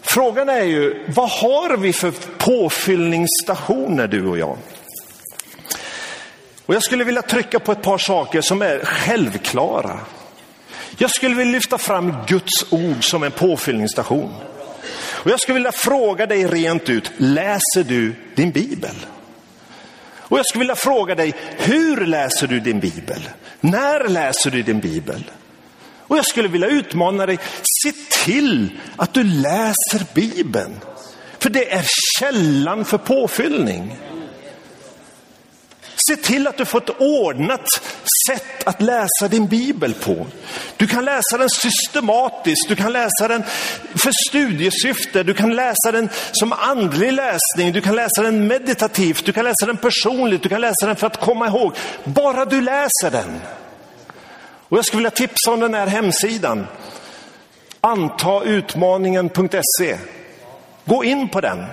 Frågan 0.01 0.49
är 0.49 0.63
ju, 0.63 1.05
vad 1.09 1.31
har 1.31 1.77
vi 1.77 1.93
för 1.93 2.13
påfyllningsstationer 2.39 4.07
du 4.07 4.27
och 4.27 4.39
jag? 4.39 4.57
Och 6.67 6.75
jag 6.75 6.83
skulle 6.83 7.05
vilja 7.05 7.23
trycka 7.23 7.61
på 7.61 7.73
ett 7.73 7.83
par 7.83 7.99
saker 7.99 8.41
som 8.41 8.63
är 8.63 8.85
självklara. 8.85 10.01
Jag 10.99 11.11
skulle 11.11 11.35
vilja 11.35 11.53
lyfta 11.53 11.79
fram 11.79 12.15
Guds 12.27 12.73
ord 12.73 13.11
som 13.11 13.23
en 13.23 13.31
påfyllningsstation. 13.31 14.35
Och 14.95 15.31
jag 15.31 15.41
skulle 15.41 15.55
vilja 15.55 15.73
fråga 15.73 16.27
dig 16.27 16.47
rent 16.47 16.89
ut, 16.89 17.11
läser 17.17 17.85
du 17.85 18.15
din 18.35 18.51
bibel? 18.51 19.07
Och 20.33 20.39
jag 20.39 20.47
skulle 20.47 20.63
vilja 20.63 20.75
fråga 20.75 21.15
dig, 21.15 21.35
hur 21.59 22.07
läser 22.07 22.47
du 22.47 22.61
din 22.61 22.81
bibel? 22.81 23.29
När 23.61 24.09
läser 24.09 24.51
du 24.51 24.63
din 24.63 24.81
bibel? 24.81 25.31
Och 26.13 26.19
jag 26.19 26.27
skulle 26.27 26.49
vilja 26.49 26.69
utmana 26.69 27.27
dig, 27.27 27.39
se 27.83 27.93
till 28.25 28.69
att 28.97 29.15
du 29.15 29.25
läser 29.25 30.15
bibeln. 30.15 30.81
För 31.39 31.51
det 31.51 31.73
är 31.73 31.85
källan 32.19 32.85
för 32.85 32.99
påfyllning. 32.99 33.97
Se 36.09 36.17
till 36.17 36.47
att 36.47 36.57
du 36.57 36.65
får 36.65 36.79
ett 36.79 37.01
ordnat 37.01 37.67
sätt 38.29 38.67
att 38.69 38.83
läsa 38.83 39.29
din 39.31 39.47
bibel 39.47 39.95
på. 39.95 40.27
Du 40.77 40.87
kan 40.87 41.05
läsa 41.05 41.39
den 41.39 41.51
systematiskt, 41.51 42.69
du 42.69 42.77
kan 42.77 42.93
läsa 42.93 43.29
den 43.29 43.43
för 43.95 44.13
studiesyfte, 44.29 45.23
du 45.23 45.35
kan 45.35 45.57
läsa 45.57 45.93
den 45.93 46.09
som 46.33 46.53
andlig 46.53 47.13
läsning, 47.13 47.73
du 47.73 47.81
kan 47.81 47.97
läsa 47.97 48.23
den 48.23 48.47
meditativt, 48.47 49.25
du 49.25 49.33
kan 49.33 49.45
läsa 49.45 49.67
den 49.67 49.77
personligt, 49.77 50.43
du 50.43 50.49
kan 50.49 50.61
läsa 50.61 50.87
den 50.87 50.97
för 50.97 51.07
att 51.07 51.21
komma 51.21 51.47
ihåg. 51.47 51.77
Bara 52.05 52.45
du 52.45 52.61
läser 52.61 53.11
den. 53.11 53.41
Och 54.73 54.79
jag 54.79 54.85
skulle 54.85 54.99
vilja 54.99 55.11
tipsa 55.11 55.53
om 55.53 55.61
den 55.61 55.75
här 55.75 55.87
hemsidan. 55.87 56.67
Antautmaningen.se. 57.81 59.97
Gå 60.85 61.05
in 61.05 61.29
på 61.29 61.41
den. 61.41 61.65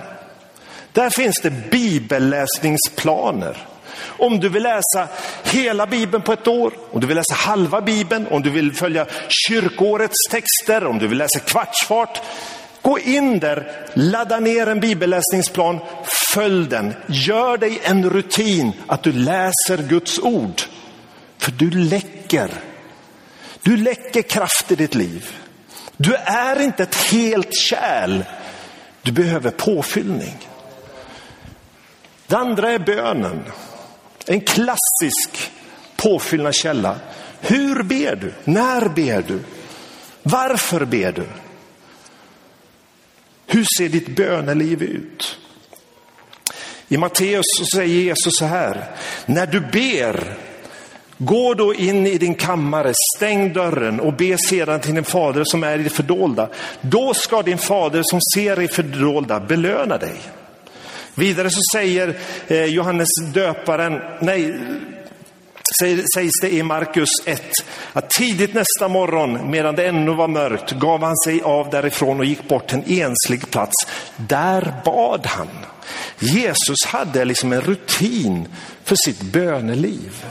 Där 0.92 1.10
finns 1.10 1.40
det 1.42 1.70
bibelläsningsplaner. 1.70 3.56
Om 4.02 4.40
du 4.40 4.48
vill 4.48 4.62
läsa 4.62 5.08
hela 5.44 5.86
Bibeln 5.86 6.22
på 6.22 6.32
ett 6.32 6.48
år, 6.48 6.72
om 6.90 7.00
du 7.00 7.06
vill 7.06 7.16
läsa 7.16 7.34
halva 7.34 7.80
Bibeln, 7.80 8.26
om 8.30 8.42
du 8.42 8.50
vill 8.50 8.72
följa 8.72 9.06
kyrkårets 9.28 10.28
texter, 10.30 10.86
om 10.86 10.98
du 10.98 11.06
vill 11.06 11.18
läsa 11.18 11.40
kvartsfart. 11.40 12.20
Gå 12.82 12.98
in 12.98 13.38
där, 13.38 13.86
ladda 13.94 14.40
ner 14.40 14.66
en 14.66 14.80
bibelläsningsplan, 14.80 15.78
följ 16.32 16.68
den. 16.68 16.94
Gör 17.06 17.56
dig 17.56 17.80
en 17.82 18.10
rutin 18.10 18.72
att 18.86 19.02
du 19.02 19.12
läser 19.12 19.88
Guds 19.88 20.18
ord. 20.18 20.62
För 21.38 21.52
du 21.52 21.70
läcker. 21.70 22.50
Du 23.62 23.76
läcker 23.76 24.22
kraft 24.22 24.72
i 24.72 24.74
ditt 24.74 24.94
liv. 24.94 25.36
Du 25.96 26.14
är 26.14 26.60
inte 26.60 26.82
ett 26.82 26.94
helt 26.94 27.54
kärl. 27.54 28.24
Du 29.02 29.12
behöver 29.12 29.50
påfyllning. 29.50 30.48
Det 32.26 32.36
andra 32.36 32.70
är 32.70 32.78
bönen. 32.78 33.42
En 34.26 34.40
klassisk 34.40 35.52
påfyllnadskälla. 35.96 36.96
Hur 37.40 37.82
ber 37.82 38.16
du? 38.16 38.32
När 38.44 38.88
ber 38.88 39.22
du? 39.22 39.40
Varför 40.22 40.84
ber 40.84 41.12
du? 41.12 41.26
Hur 43.46 43.66
ser 43.78 43.88
ditt 43.88 44.16
böneliv 44.16 44.82
ut? 44.82 45.38
I 46.88 46.96
Matteus 46.96 47.46
säger 47.72 47.94
Jesus 47.94 48.32
så 48.38 48.44
här, 48.44 48.90
när 49.26 49.46
du 49.46 49.60
ber, 49.60 50.36
gå 51.22 51.54
då 51.54 51.74
in 51.74 52.06
i 52.06 52.18
din 52.18 52.34
kammare, 52.34 52.92
stäng 53.16 53.52
dörren 53.52 54.00
och 54.00 54.12
be 54.12 54.38
sedan 54.38 54.80
till 54.80 54.94
din 54.94 55.04
fader 55.04 55.44
som 55.44 55.64
är 55.64 55.78
i 55.78 55.82
det 55.82 55.90
fördolda. 55.90 56.48
Då 56.80 57.14
ska 57.14 57.42
din 57.42 57.58
fader 57.58 58.02
som 58.04 58.20
ser 58.34 58.60
i 58.60 58.68
fördolda 58.68 59.40
belöna 59.40 59.98
dig. 59.98 60.16
Vidare 61.14 61.50
så 61.50 61.60
säger 61.72 62.18
eh, 62.48 62.64
Johannes 62.64 63.08
döparen, 63.34 64.00
nej, 64.20 64.58
sägs 66.14 66.40
det 66.40 66.50
i 66.50 66.62
Markus 66.62 67.10
1, 67.24 67.42
att 67.92 68.10
tidigt 68.10 68.54
nästa 68.54 68.88
morgon, 68.88 69.50
medan 69.50 69.74
det 69.74 69.86
ännu 69.86 70.14
var 70.14 70.28
mörkt, 70.28 70.72
gav 70.72 71.02
han 71.02 71.16
sig 71.16 71.42
av 71.42 71.70
därifrån 71.70 72.18
och 72.18 72.24
gick 72.24 72.48
bort 72.48 72.68
till 72.68 72.78
en 72.78 73.00
enslig 73.02 73.50
plats. 73.50 73.74
Där 74.16 74.74
bad 74.84 75.26
han. 75.26 75.48
Jesus 76.18 76.86
hade 76.86 77.24
liksom 77.24 77.52
en 77.52 77.60
rutin 77.60 78.48
för 78.84 78.96
sitt 79.04 79.22
böneliv. 79.22 80.24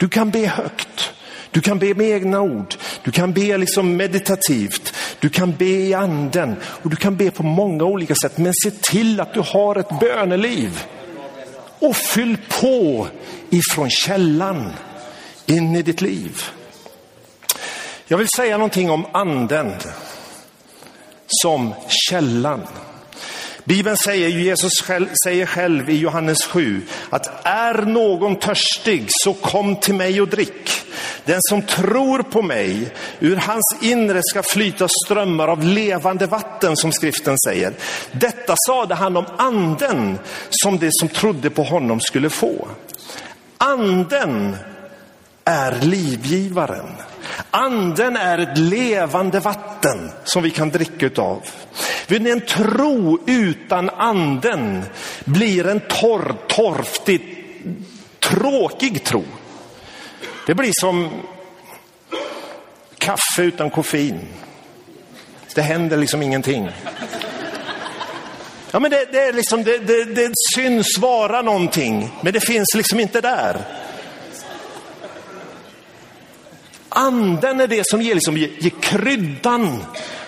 Du 0.00 0.08
kan 0.08 0.30
be 0.30 0.46
högt. 0.46 1.12
Du 1.50 1.60
kan 1.60 1.78
be 1.78 1.94
med 1.94 2.10
egna 2.10 2.40
ord, 2.40 2.76
du 3.04 3.10
kan 3.10 3.32
be 3.32 3.56
liksom 3.56 3.96
meditativt, 3.96 4.94
du 5.20 5.28
kan 5.28 5.56
be 5.56 5.64
i 5.64 5.94
anden 5.94 6.56
och 6.62 6.90
du 6.90 6.96
kan 6.96 7.16
be 7.16 7.30
på 7.30 7.42
många 7.42 7.84
olika 7.84 8.14
sätt. 8.14 8.38
Men 8.38 8.52
se 8.64 8.70
till 8.70 9.20
att 9.20 9.34
du 9.34 9.40
har 9.40 9.76
ett 9.76 10.00
böneliv. 10.00 10.84
Och 11.78 11.96
fyll 11.96 12.36
på 12.60 13.06
ifrån 13.50 13.90
källan 13.90 14.72
in 15.46 15.76
i 15.76 15.82
ditt 15.82 16.00
liv. 16.00 16.42
Jag 18.06 18.18
vill 18.18 18.28
säga 18.36 18.56
någonting 18.56 18.90
om 18.90 19.06
anden 19.12 19.72
som 21.26 21.74
källan. 21.88 22.60
Bibeln 23.64 23.96
säger, 23.96 24.28
Jesus 24.28 24.72
själv, 24.82 25.06
säger 25.24 25.46
själv 25.46 25.90
i 25.90 25.98
Johannes 25.98 26.46
7 26.46 26.82
att 27.10 27.46
är 27.46 27.82
någon 27.82 28.36
törstig 28.36 29.06
så 29.08 29.34
kom 29.34 29.76
till 29.76 29.94
mig 29.94 30.20
och 30.20 30.28
drick. 30.28 30.70
Den 31.24 31.38
som 31.48 31.62
tror 31.62 32.22
på 32.22 32.42
mig, 32.42 32.94
ur 33.20 33.36
hans 33.36 33.76
inre 33.80 34.20
ska 34.22 34.42
flyta 34.42 34.88
strömmar 35.04 35.48
av 35.48 35.64
levande 35.64 36.26
vatten 36.26 36.76
som 36.76 36.92
skriften 36.92 37.36
säger. 37.46 37.72
Detta 38.12 38.54
sade 38.66 38.94
han 38.94 39.16
om 39.16 39.26
anden 39.38 40.18
som 40.50 40.78
de 40.78 40.88
som 40.92 41.08
trodde 41.08 41.50
på 41.50 41.62
honom 41.62 42.00
skulle 42.00 42.30
få. 42.30 42.68
Anden 43.58 44.56
är 45.44 45.80
livgivaren. 45.80 46.86
Anden 47.50 48.16
är 48.16 48.38
ett 48.38 48.58
levande 48.58 49.40
vatten 49.40 50.10
som 50.24 50.42
vi 50.42 50.50
kan 50.50 50.70
dricka 50.70 51.06
utav. 51.06 51.42
En 52.08 52.40
tro 52.40 53.18
utan 53.26 53.90
anden 53.90 54.84
blir 55.24 55.66
en 55.66 55.80
torr, 55.80 56.34
torftig, 56.48 57.44
tråkig 58.18 59.04
tro. 59.04 59.24
Det 60.46 60.54
blir 60.54 60.72
som 60.80 61.10
kaffe 62.98 63.42
utan 63.42 63.70
koffein. 63.70 64.28
Det 65.54 65.62
händer 65.62 65.96
liksom 65.96 66.22
ingenting. 66.22 66.68
Ja, 68.70 68.80
men 68.80 68.90
det, 68.90 69.12
det, 69.12 69.20
är 69.20 69.32
liksom, 69.32 69.64
det, 69.64 69.78
det, 69.78 70.04
det 70.04 70.32
syns 70.54 70.98
vara 70.98 71.42
någonting, 71.42 72.10
men 72.20 72.32
det 72.32 72.40
finns 72.40 72.74
liksom 72.74 73.00
inte 73.00 73.20
där. 73.20 73.56
Anden 76.92 77.60
är 77.60 77.66
det 77.66 77.86
som 77.86 78.02
ger, 78.02 78.14
liksom, 78.14 78.36
ger, 78.36 78.70
kryddan 78.80 79.84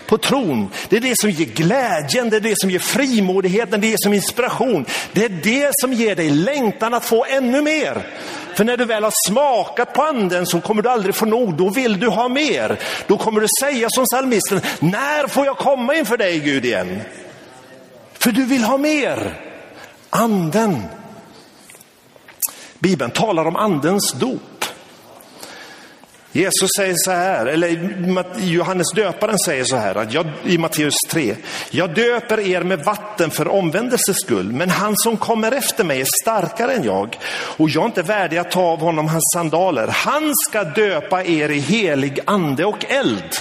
på 0.06 0.18
tron. 0.18 0.68
Det 0.88 0.96
är 0.96 1.00
det 1.00 1.20
som 1.20 1.30
ger 1.30 1.46
glädjen, 1.46 2.30
det 2.30 2.36
är 2.36 2.40
det 2.40 2.60
som 2.60 2.70
ger 2.70 2.78
frimodigheten, 2.78 3.80
det 3.80 3.86
är 3.86 3.90
det 3.90 4.02
som 4.02 4.12
inspiration. 4.12 4.86
Det 5.12 5.24
är 5.24 5.28
det 5.28 5.70
som 5.80 5.92
ger 5.92 6.16
dig 6.16 6.30
längtan 6.30 6.94
att 6.94 7.04
få 7.04 7.24
ännu 7.24 7.62
mer. 7.62 8.06
För 8.54 8.64
när 8.64 8.76
du 8.76 8.84
väl 8.84 9.04
har 9.04 9.28
smakat 9.28 9.94
på 9.94 10.02
anden 10.02 10.46
så 10.46 10.60
kommer 10.60 10.82
du 10.82 10.88
aldrig 10.88 11.14
få 11.14 11.24
nog, 11.24 11.54
då 11.54 11.68
vill 11.70 12.00
du 12.00 12.08
ha 12.08 12.28
mer. 12.28 12.78
Då 13.06 13.18
kommer 13.18 13.40
du 13.40 13.46
säga 13.60 13.88
som 13.90 14.04
psalmisten, 14.04 14.60
när 14.80 15.26
får 15.26 15.46
jag 15.46 15.58
komma 15.58 15.94
inför 15.94 16.16
dig 16.16 16.38
Gud 16.38 16.64
igen? 16.64 17.00
För 18.12 18.32
du 18.32 18.44
vill 18.44 18.64
ha 18.64 18.76
mer. 18.78 19.40
Anden. 20.10 20.82
Bibeln 22.78 23.10
talar 23.10 23.44
om 23.44 23.56
andens 23.56 24.12
dop. 24.12 24.51
Jesus 26.32 26.70
säger 26.78 26.94
så 26.96 27.10
här, 27.10 27.46
eller 27.46 27.68
Johannes 28.38 28.86
döparen 28.94 29.38
säger 29.38 29.64
så 29.64 29.76
här 29.76 30.08
jag, 30.10 30.26
i 30.44 30.58
Matteus 30.58 30.94
3. 31.10 31.36
Jag 31.70 31.94
döper 31.94 32.40
er 32.40 32.62
med 32.62 32.84
vatten 32.84 33.30
för 33.30 33.48
omvändelses 33.48 34.16
skull, 34.16 34.52
men 34.52 34.70
han 34.70 34.94
som 34.96 35.16
kommer 35.16 35.52
efter 35.52 35.84
mig 35.84 36.00
är 36.00 36.06
starkare 36.22 36.72
än 36.72 36.84
jag 36.84 37.18
och 37.56 37.70
jag 37.70 37.82
är 37.82 37.86
inte 37.86 38.02
värdig 38.02 38.38
att 38.38 38.50
ta 38.50 38.62
av 38.62 38.80
honom 38.80 39.08
hans 39.08 39.32
sandaler. 39.34 39.88
Han 39.88 40.32
ska 40.48 40.64
döpa 40.64 41.24
er 41.24 41.48
i 41.48 41.58
helig 41.58 42.18
ande 42.24 42.64
och 42.64 42.84
eld. 42.88 43.36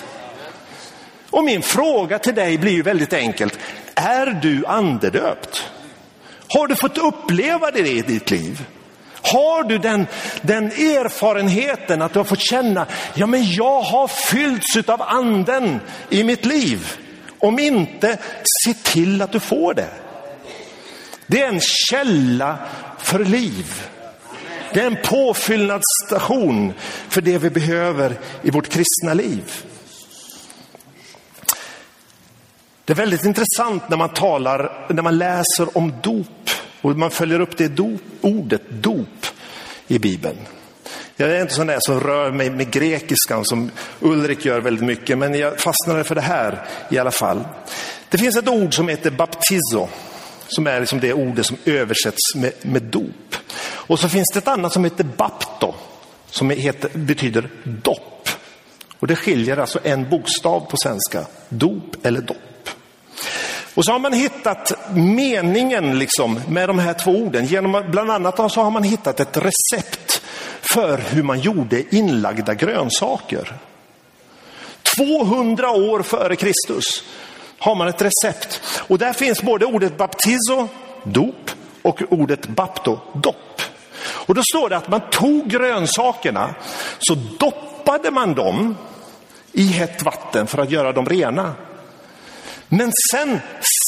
Och 1.29 1.43
min 1.43 1.61
fråga 1.61 2.19
till 2.19 2.35
dig 2.35 2.57
blir 2.57 2.71
ju 2.71 2.81
väldigt 2.81 3.13
enkelt. 3.13 3.59
Är 3.95 4.25
du 4.25 4.65
andedöpt? 4.65 5.69
Har 6.47 6.67
du 6.67 6.75
fått 6.75 6.97
uppleva 6.97 7.71
det 7.71 7.89
i 7.89 8.01
ditt 8.01 8.31
liv? 8.31 8.65
Har 9.21 9.63
du 9.63 9.77
den, 9.77 10.07
den 10.41 10.65
erfarenheten 10.65 12.01
att 12.01 12.13
du 12.13 12.19
har 12.19 12.23
fått 12.23 12.49
känna, 12.49 12.85
ja 13.13 13.27
men 13.27 13.51
jag 13.51 13.81
har 13.81 14.07
fyllts 14.07 14.89
av 14.89 15.01
anden 15.01 15.79
i 16.09 16.23
mitt 16.23 16.45
liv. 16.45 16.97
Om 17.39 17.59
inte, 17.59 18.17
se 18.65 18.73
till 18.73 19.21
att 19.21 19.31
du 19.31 19.39
får 19.39 19.73
det. 19.73 19.89
Det 21.27 21.41
är 21.41 21.47
en 21.47 21.61
källa 21.61 22.57
för 22.97 23.19
liv. 23.19 23.87
Det 24.73 24.81
är 24.81 24.87
en 24.87 24.97
påfyllnadsstation 25.03 26.73
för 27.09 27.21
det 27.21 27.37
vi 27.37 27.49
behöver 27.49 28.19
i 28.41 28.51
vårt 28.51 28.69
kristna 28.69 29.13
liv. 29.13 29.65
Det 32.85 32.93
är 32.93 32.97
väldigt 32.97 33.25
intressant 33.25 33.89
när 33.89 33.97
man 33.97 34.09
talar, 34.09 34.87
när 34.89 35.01
man 35.01 35.17
läser 35.17 35.77
om 35.77 35.93
dop 36.01 36.27
och 36.81 36.97
man 36.97 37.11
följer 37.11 37.39
upp 37.39 37.57
det 37.57 37.67
dop, 37.67 38.01
ordet 38.21 38.61
dop 38.69 39.25
i 39.87 39.99
Bibeln. 39.99 40.37
Jag 41.15 41.31
är 41.31 41.41
inte 41.41 41.53
sån 41.53 41.67
där 41.67 41.77
som 41.79 41.99
rör 41.99 42.31
mig 42.31 42.49
med 42.49 42.71
grekiskan 42.71 43.45
som 43.45 43.71
Ulrik 43.99 44.45
gör 44.45 44.61
väldigt 44.61 44.85
mycket, 44.85 45.17
men 45.17 45.33
jag 45.33 45.59
fastnade 45.59 46.03
för 46.03 46.15
det 46.15 46.21
här 46.21 46.65
i 46.89 46.97
alla 46.97 47.11
fall. 47.11 47.43
Det 48.09 48.17
finns 48.17 48.35
ett 48.35 48.47
ord 48.47 48.75
som 48.75 48.87
heter 48.87 49.11
baptizo, 49.11 49.87
som 50.47 50.67
är 50.67 50.79
liksom 50.79 50.99
det 50.99 51.13
ordet 51.13 51.45
som 51.45 51.57
översätts 51.65 52.35
med, 52.35 52.51
med 52.61 52.83
dop. 52.83 53.35
Och 53.63 53.99
så 53.99 54.09
finns 54.09 54.27
det 54.33 54.39
ett 54.39 54.47
annat 54.47 54.73
som 54.73 54.83
heter 54.83 55.03
bapto, 55.03 55.73
som 56.29 56.49
heter, 56.49 56.89
betyder 56.93 57.49
dopp. 57.63 58.29
Och 58.99 59.07
det 59.07 59.15
skiljer 59.15 59.57
alltså 59.57 59.79
en 59.83 60.09
bokstav 60.09 60.59
på 60.59 60.77
svenska, 60.77 61.25
dop 61.49 62.05
eller 62.05 62.21
dopp. 62.21 62.50
Och 63.73 63.85
så 63.85 63.91
har 63.91 63.99
man 63.99 64.13
hittat 64.13 64.71
meningen 64.95 65.99
liksom 65.99 66.39
med 66.47 66.69
de 66.69 66.79
här 66.79 66.93
två 66.93 67.11
orden. 67.11 67.45
Genom, 67.45 67.83
bland 67.91 68.11
annat 68.11 68.51
så 68.51 68.61
har 68.61 68.71
man 68.71 68.83
hittat 68.83 69.19
ett 69.19 69.37
recept 69.37 70.21
för 70.61 70.97
hur 70.97 71.23
man 71.23 71.39
gjorde 71.39 71.95
inlagda 71.95 72.53
grönsaker. 72.53 73.53
200 74.97 75.71
år 75.71 76.01
före 76.01 76.35
Kristus 76.35 77.03
har 77.57 77.75
man 77.75 77.87
ett 77.87 78.01
recept. 78.01 78.61
Och 78.87 78.97
där 78.97 79.13
finns 79.13 79.41
både 79.41 79.65
ordet 79.65 79.97
baptizo, 79.97 80.67
dop, 81.03 81.51
och 81.81 82.01
ordet 82.09 82.47
bapto, 82.47 82.99
dopp. 83.13 83.61
Och 84.03 84.35
då 84.35 84.41
står 84.43 84.69
det 84.69 84.77
att 84.77 84.87
man 84.87 85.01
tog 85.11 85.47
grönsakerna, 85.47 86.55
så 86.99 87.15
doppade 87.15 88.11
man 88.11 88.33
dem 88.33 88.75
i 89.51 89.63
hett 89.63 90.03
vatten 90.03 90.47
för 90.47 90.57
att 90.61 90.71
göra 90.71 90.91
dem 90.91 91.05
rena. 91.05 91.53
Men 92.73 92.91
sen 93.11 93.39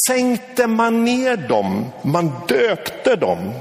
sänkte 0.08 0.66
man 0.66 1.04
ner 1.04 1.36
dem, 1.36 1.92
man 2.02 2.32
döpte 2.48 3.16
dem 3.16 3.52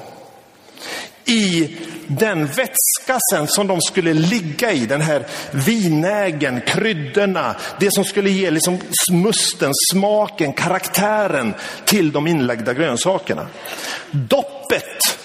i 1.26 1.76
den 2.08 2.46
vätska 2.46 3.20
sen 3.32 3.48
som 3.48 3.68
de 3.68 3.82
skulle 3.82 4.14
ligga 4.14 4.72
i, 4.72 4.86
den 4.86 5.02
här 5.02 5.28
vinägen, 5.52 6.62
kryddorna, 6.62 7.56
det 7.80 7.94
som 7.94 8.06
skulle 8.06 8.30
ge 8.30 8.52
liksom 8.52 8.80
musten, 9.12 9.72
smaken, 9.92 10.54
karaktären 10.54 11.54
till 11.86 12.12
de 12.12 12.28
inlagda 12.28 12.74
grönsakerna. 12.74 13.48
Doppet 14.12 15.20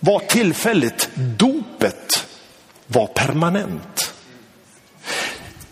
var 0.00 0.18
tillfälligt, 0.18 1.10
dopet 1.14 2.26
var 2.86 3.06
permanent. 3.06 4.09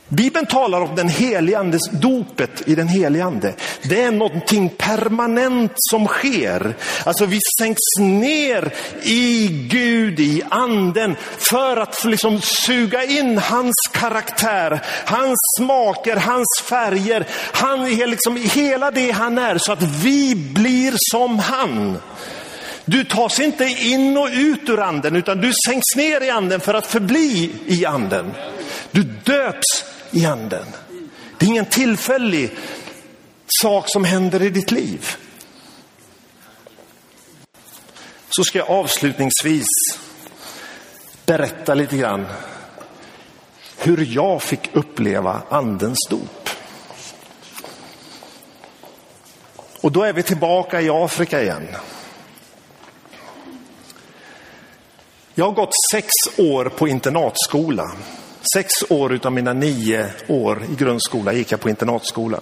Bibeln 0.09 0.47
talar 0.47 0.81
om 0.81 0.97
den 0.97 1.09
helige 1.09 1.59
andes 1.59 1.91
dopet 1.91 2.63
i 2.69 2.75
den 2.75 2.89
helige 2.89 3.25
ande. 3.25 3.55
Det 3.83 4.03
är 4.03 4.11
någonting 4.11 4.69
permanent 4.69 5.73
som 5.77 6.07
sker. 6.07 6.75
Alltså 7.05 7.27
vi 7.27 7.39
sänks 7.61 7.81
ner 8.01 8.73
i 9.03 9.49
Gud, 9.71 10.21
i 10.21 10.43
anden, 10.49 11.17
för 11.39 11.77
att 11.77 12.05
liksom 12.05 12.41
suga 12.41 13.05
in 13.05 13.39
hans 13.39 13.75
karaktär, 13.93 14.81
hans 15.05 15.39
smaker, 15.59 16.17
hans 16.17 16.63
färger. 16.65 17.27
Han 17.53 17.81
är 17.81 18.07
liksom 18.07 18.37
hela 18.37 18.91
det 18.91 19.11
han 19.11 19.39
är 19.39 19.59
så 19.59 19.73
att 19.73 19.83
vi 19.83 20.35
blir 20.35 20.95
som 21.13 21.39
han. 21.39 21.99
Du 22.85 23.05
tas 23.05 23.41
inte 23.41 23.65
in 23.65 24.17
och 24.17 24.29
ut 24.33 24.69
ur 24.69 24.81
anden 24.81 25.17
utan 25.17 25.41
du 25.41 25.53
sänks 25.67 25.97
ner 25.97 26.23
i 26.23 26.31
anden 26.31 26.61
för 26.61 26.75
att 26.75 26.87
förbli 26.87 27.51
i 27.67 27.87
anden. 27.87 28.35
Du 28.91 29.03
döps 29.03 29.85
i 30.11 30.27
anden. 30.27 30.67
Det 31.39 31.47
är 31.47 31.51
ingen 31.51 31.67
tillfällig 31.67 32.57
sak 33.63 33.85
som 33.89 34.05
händer 34.05 34.43
i 34.43 34.51
ditt 34.51 34.71
liv. 34.71 35.17
Så 38.29 38.45
ska 38.45 38.59
jag 38.59 38.71
avslutningsvis 38.71 39.67
berätta 41.27 41.75
lite 41.75 41.97
grann 41.97 42.27
hur 43.79 44.07
jag 44.15 44.43
fick 44.43 44.77
uppleva 44.77 45.43
andens 45.49 45.99
dop. 46.11 46.49
Och 49.81 49.93
då 49.93 50.03
är 50.03 50.13
vi 50.13 50.23
tillbaka 50.23 50.81
i 50.81 50.91
Afrika 50.91 51.43
igen. 51.43 51.69
Jag 55.35 55.45
har 55.45 55.53
gått 55.53 55.73
sex 55.93 56.09
år 56.37 56.65
på 56.65 56.89
internatskola. 56.89 57.93
Sex 58.55 58.73
år 58.89 59.21
av 59.23 59.33
mina 59.33 59.53
nio 59.53 60.07
år 60.29 60.63
i 60.73 60.75
grundskola 60.75 61.33
gick 61.33 61.53
jag 61.53 61.61
på 61.61 61.69
internatskola. 61.69 62.41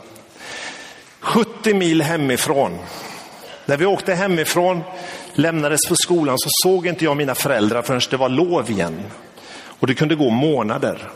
70 1.21 1.75
mil 1.75 2.03
hemifrån. 2.03 2.79
När 3.67 3.77
vi 3.77 3.87
åkte 3.87 4.15
hemifrån, 4.15 4.83
lämnades 5.35 5.81
på 5.89 5.97
skolan, 5.97 6.39
så 6.39 6.49
såg 6.63 6.87
inte 6.87 7.05
jag 7.05 7.17
mina 7.17 7.35
föräldrar 7.35 7.83
förrän 7.83 8.01
det 8.11 8.17
var 8.17 8.29
lov 8.29 8.71
igen. 8.71 9.03
Och 9.57 9.87
det 9.87 9.95
kunde 9.95 10.15
gå 10.15 10.31
månader. 10.31 11.11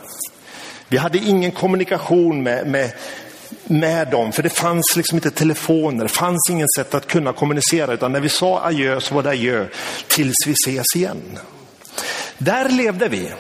Vi 0.89 0.97
hade 0.97 1.19
ingen 1.19 1.53
kommunikation 1.53 2.43
med, 2.43 2.67
med, 2.67 2.93
med 3.65 4.09
dem, 4.09 4.33
för 4.33 4.43
det 4.43 4.51
fanns 4.51 4.97
liksom 4.97 5.19
inte 5.19 5.31
telefoner, 5.31 6.03
det 6.03 6.09
fanns 6.09 6.51
ingen 6.51 6.69
sätt 6.77 6.95
att 6.95 7.07
kunna 7.07 7.33
kommunicera, 7.33 7.93
utan 7.93 8.13
när 8.13 8.21
vi 8.21 8.29
sa 8.29 8.61
adjö 8.65 9.01
så 9.01 9.15
var 9.15 9.23
det 9.23 9.31
adjö 9.31 9.67
tills 10.09 10.37
vi 10.47 10.53
ses 10.53 10.97
igen. 10.97 11.39
Där 12.39 12.69
levde 12.69 13.09
vi, 13.09 13.33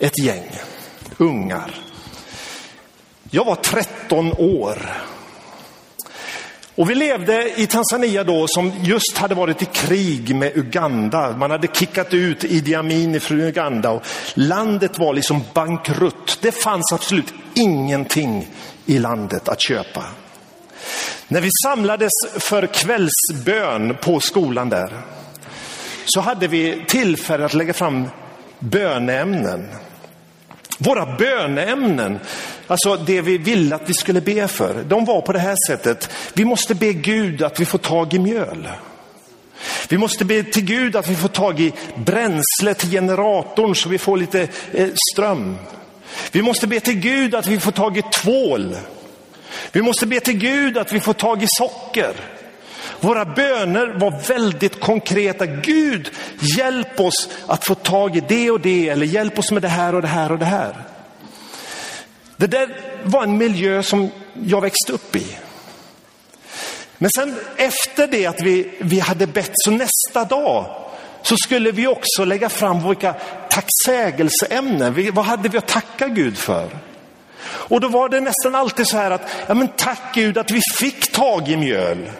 ett 0.00 0.18
gäng 0.18 0.50
ungar. 1.18 1.74
Jag 3.30 3.44
var 3.44 3.54
13 3.54 4.32
år. 4.32 4.92
Och 6.74 6.90
vi 6.90 6.94
levde 6.94 7.60
i 7.60 7.66
Tanzania 7.66 8.24
då 8.24 8.46
som 8.48 8.72
just 8.82 9.18
hade 9.18 9.34
varit 9.34 9.62
i 9.62 9.64
krig 9.64 10.34
med 10.34 10.56
Uganda. 10.56 11.36
Man 11.36 11.50
hade 11.50 11.66
kickat 11.66 12.14
ut 12.14 12.44
Idi 12.44 12.74
Amin 12.74 13.20
från 13.20 13.40
Uganda 13.40 13.90
och 13.90 14.02
landet 14.34 14.98
var 14.98 15.14
liksom 15.14 15.44
bankrutt. 15.54 16.38
Det 16.40 16.52
fanns 16.52 16.92
absolut 16.92 17.32
ingenting 17.54 18.48
i 18.86 18.98
landet 18.98 19.48
att 19.48 19.60
köpa. 19.60 20.04
När 21.28 21.40
vi 21.40 21.50
samlades 21.64 22.12
för 22.38 22.66
kvällsbön 22.66 23.96
på 24.00 24.20
skolan 24.20 24.68
där 24.68 24.92
så 26.04 26.20
hade 26.20 26.48
vi 26.48 26.84
tillfälle 26.88 27.44
att 27.44 27.54
lägga 27.54 27.72
fram 27.72 28.08
böneämnen. 28.58 29.68
Våra 30.82 31.16
böneämnen, 31.16 32.18
alltså 32.66 32.96
det 32.96 33.20
vi 33.20 33.38
ville 33.38 33.74
att 33.74 33.90
vi 33.90 33.94
skulle 33.94 34.20
be 34.20 34.48
för, 34.48 34.84
de 34.88 35.04
var 35.04 35.20
på 35.20 35.32
det 35.32 35.38
här 35.38 35.56
sättet. 35.68 36.10
Vi 36.34 36.44
måste 36.44 36.74
be 36.74 36.92
Gud 36.92 37.42
att 37.42 37.60
vi 37.60 37.64
får 37.64 37.78
tag 37.78 38.14
i 38.14 38.18
mjöl. 38.18 38.68
Vi 39.88 39.98
måste 39.98 40.24
be 40.24 40.42
till 40.42 40.64
Gud 40.64 40.96
att 40.96 41.08
vi 41.08 41.16
får 41.16 41.28
tag 41.28 41.60
i 41.60 41.72
bränsle 41.96 42.74
till 42.74 42.90
generatorn 42.90 43.74
så 43.74 43.88
vi 43.88 43.98
får 43.98 44.16
lite 44.16 44.48
eh, 44.72 44.88
ström. 45.12 45.56
Vi 46.32 46.42
måste 46.42 46.66
be 46.66 46.80
till 46.80 47.00
Gud 47.00 47.34
att 47.34 47.46
vi 47.46 47.60
får 47.60 47.72
tag 47.72 47.98
i 47.98 48.02
tvål. 48.02 48.76
Vi 49.72 49.82
måste 49.82 50.06
be 50.06 50.20
till 50.20 50.38
Gud 50.38 50.78
att 50.78 50.92
vi 50.92 51.00
får 51.00 51.12
tag 51.12 51.42
i 51.42 51.46
socker. 51.48 52.14
Våra 53.00 53.24
böner 53.24 53.86
var 53.86 54.10
väldigt 54.28 54.80
konkreta. 54.80 55.46
Gud, 55.46 56.10
hjälp 56.40 57.00
oss 57.00 57.28
att 57.46 57.64
få 57.64 57.74
tag 57.74 58.16
i 58.16 58.20
det 58.28 58.50
och 58.50 58.60
det, 58.60 58.88
eller 58.88 59.06
hjälp 59.06 59.38
oss 59.38 59.50
med 59.50 59.62
det 59.62 59.68
här 59.68 59.94
och 59.94 60.02
det 60.02 60.08
här 60.08 60.32
och 60.32 60.38
det 60.38 60.44
här. 60.44 60.74
Det 62.36 62.46
där 62.46 62.68
var 63.04 63.22
en 63.22 63.38
miljö 63.38 63.82
som 63.82 64.10
jag 64.44 64.60
växte 64.60 64.92
upp 64.92 65.16
i. 65.16 65.26
Men 66.98 67.10
sen 67.10 67.36
efter 67.56 68.06
det 68.06 68.26
att 68.26 68.42
vi, 68.42 68.70
vi 68.80 68.98
hade 68.98 69.26
bett, 69.26 69.52
så 69.54 69.70
nästa 69.70 70.24
dag 70.24 70.66
så 71.22 71.36
skulle 71.36 71.72
vi 71.72 71.86
också 71.86 72.24
lägga 72.24 72.48
fram 72.48 72.88
vilka 72.88 73.14
tacksägelseämnen. 73.50 75.14
Vad 75.14 75.24
hade 75.24 75.48
vi 75.48 75.58
att 75.58 75.66
tacka 75.66 76.08
Gud 76.08 76.38
för? 76.38 76.68
Och 77.42 77.80
då 77.80 77.88
var 77.88 78.08
det 78.08 78.20
nästan 78.20 78.54
alltid 78.54 78.86
så 78.86 78.96
här 78.96 79.10
att, 79.10 79.22
ja 79.46 79.54
men 79.54 79.68
tack 79.68 80.14
Gud 80.14 80.38
att 80.38 80.50
vi 80.50 80.60
fick 80.78 81.12
tag 81.12 81.48
i 81.48 81.56
mjöl. 81.56 82.10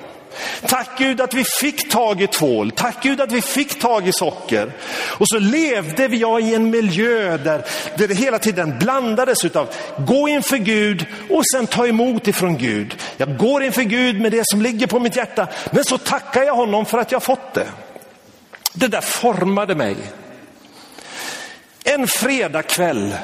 Tack 0.67 0.89
Gud 0.99 1.21
att 1.21 1.35
vi 1.35 1.45
fick 1.61 1.91
tag 1.91 2.23
i 2.23 2.27
tvål. 2.27 2.71
Tack 2.71 3.03
Gud 3.03 3.21
att 3.21 3.33
vi 3.33 3.43
fick 3.43 3.81
tag 3.81 4.09
i 4.09 4.13
socker. 4.13 4.73
Och 5.19 5.29
så 5.29 5.39
levde 5.39 6.07
jag 6.07 6.41
i 6.41 6.55
en 6.55 6.71
miljö 6.71 7.37
där, 7.37 7.65
där 7.97 8.09
det 8.09 8.15
hela 8.15 8.39
tiden 8.39 8.79
blandades 8.79 9.45
utav 9.45 9.69
gå 9.99 10.29
inför 10.29 10.57
Gud 10.57 11.07
och 11.31 11.43
sen 11.55 11.67
ta 11.67 11.87
emot 11.87 12.29
ifrån 12.29 12.59
Gud. 12.59 12.97
Jag 13.17 13.37
går 13.37 13.63
inför 13.63 13.83
Gud 13.83 14.21
med 14.21 14.33
det 14.33 14.43
som 14.45 14.63
ligger 14.63 14.87
på 14.87 14.99
mitt 14.99 15.17
hjärta, 15.17 15.49
men 15.71 15.85
så 15.85 15.99
tackar 15.99 16.43
jag 16.43 16.55
honom 16.55 16.87
för 16.87 16.99
att 16.99 17.13
jag 17.13 17.23
fått 17.23 17.55
det. 17.55 17.67
Det 18.73 18.89
där 18.89 19.01
formade 19.01 19.75
mig. 19.75 19.97
En 21.85 22.07
fredagkväll 22.07 23.15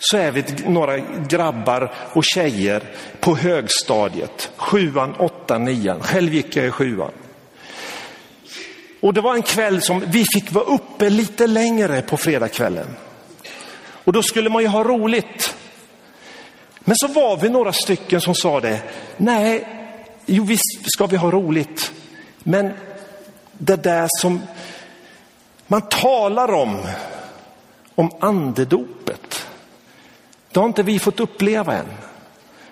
så 0.00 0.16
är 0.16 0.30
vi 0.30 0.44
några 0.66 0.98
grabbar 1.28 1.94
och 2.12 2.24
tjejer 2.24 2.82
på 3.20 3.36
högstadiet. 3.36 4.50
Sjuan, 4.56 5.14
åttan, 5.14 5.64
nian. 5.64 6.00
Själv 6.00 6.34
gick 6.34 6.56
jag 6.56 6.66
i 6.66 6.70
sjuan. 6.70 7.10
Och 9.00 9.14
det 9.14 9.20
var 9.20 9.34
en 9.34 9.42
kväll 9.42 9.82
som 9.82 10.04
vi 10.06 10.24
fick 10.34 10.52
vara 10.52 10.64
uppe 10.64 11.10
lite 11.10 11.46
längre 11.46 12.02
på 12.02 12.16
fredagskvällen. 12.16 12.86
Och 14.04 14.12
då 14.12 14.22
skulle 14.22 14.50
man 14.50 14.62
ju 14.62 14.68
ha 14.68 14.84
roligt. 14.84 15.56
Men 16.80 16.96
så 16.96 17.08
var 17.08 17.36
vi 17.36 17.48
några 17.48 17.72
stycken 17.72 18.20
som 18.20 18.34
sa 18.34 18.60
det. 18.60 18.80
Nej, 19.16 19.68
jo 20.26 20.44
visst 20.44 20.92
ska 20.94 21.06
vi 21.06 21.16
ha 21.16 21.30
roligt. 21.30 21.92
Men 22.38 22.72
det 23.52 23.76
där 23.76 24.08
som 24.20 24.40
man 25.66 25.82
talar 25.82 26.52
om, 26.52 26.86
om 27.94 28.10
andedopet. 28.20 29.29
Det 30.52 30.60
har 30.60 30.66
inte 30.66 30.82
vi 30.82 30.98
fått 30.98 31.20
uppleva 31.20 31.74
än. 31.76 31.86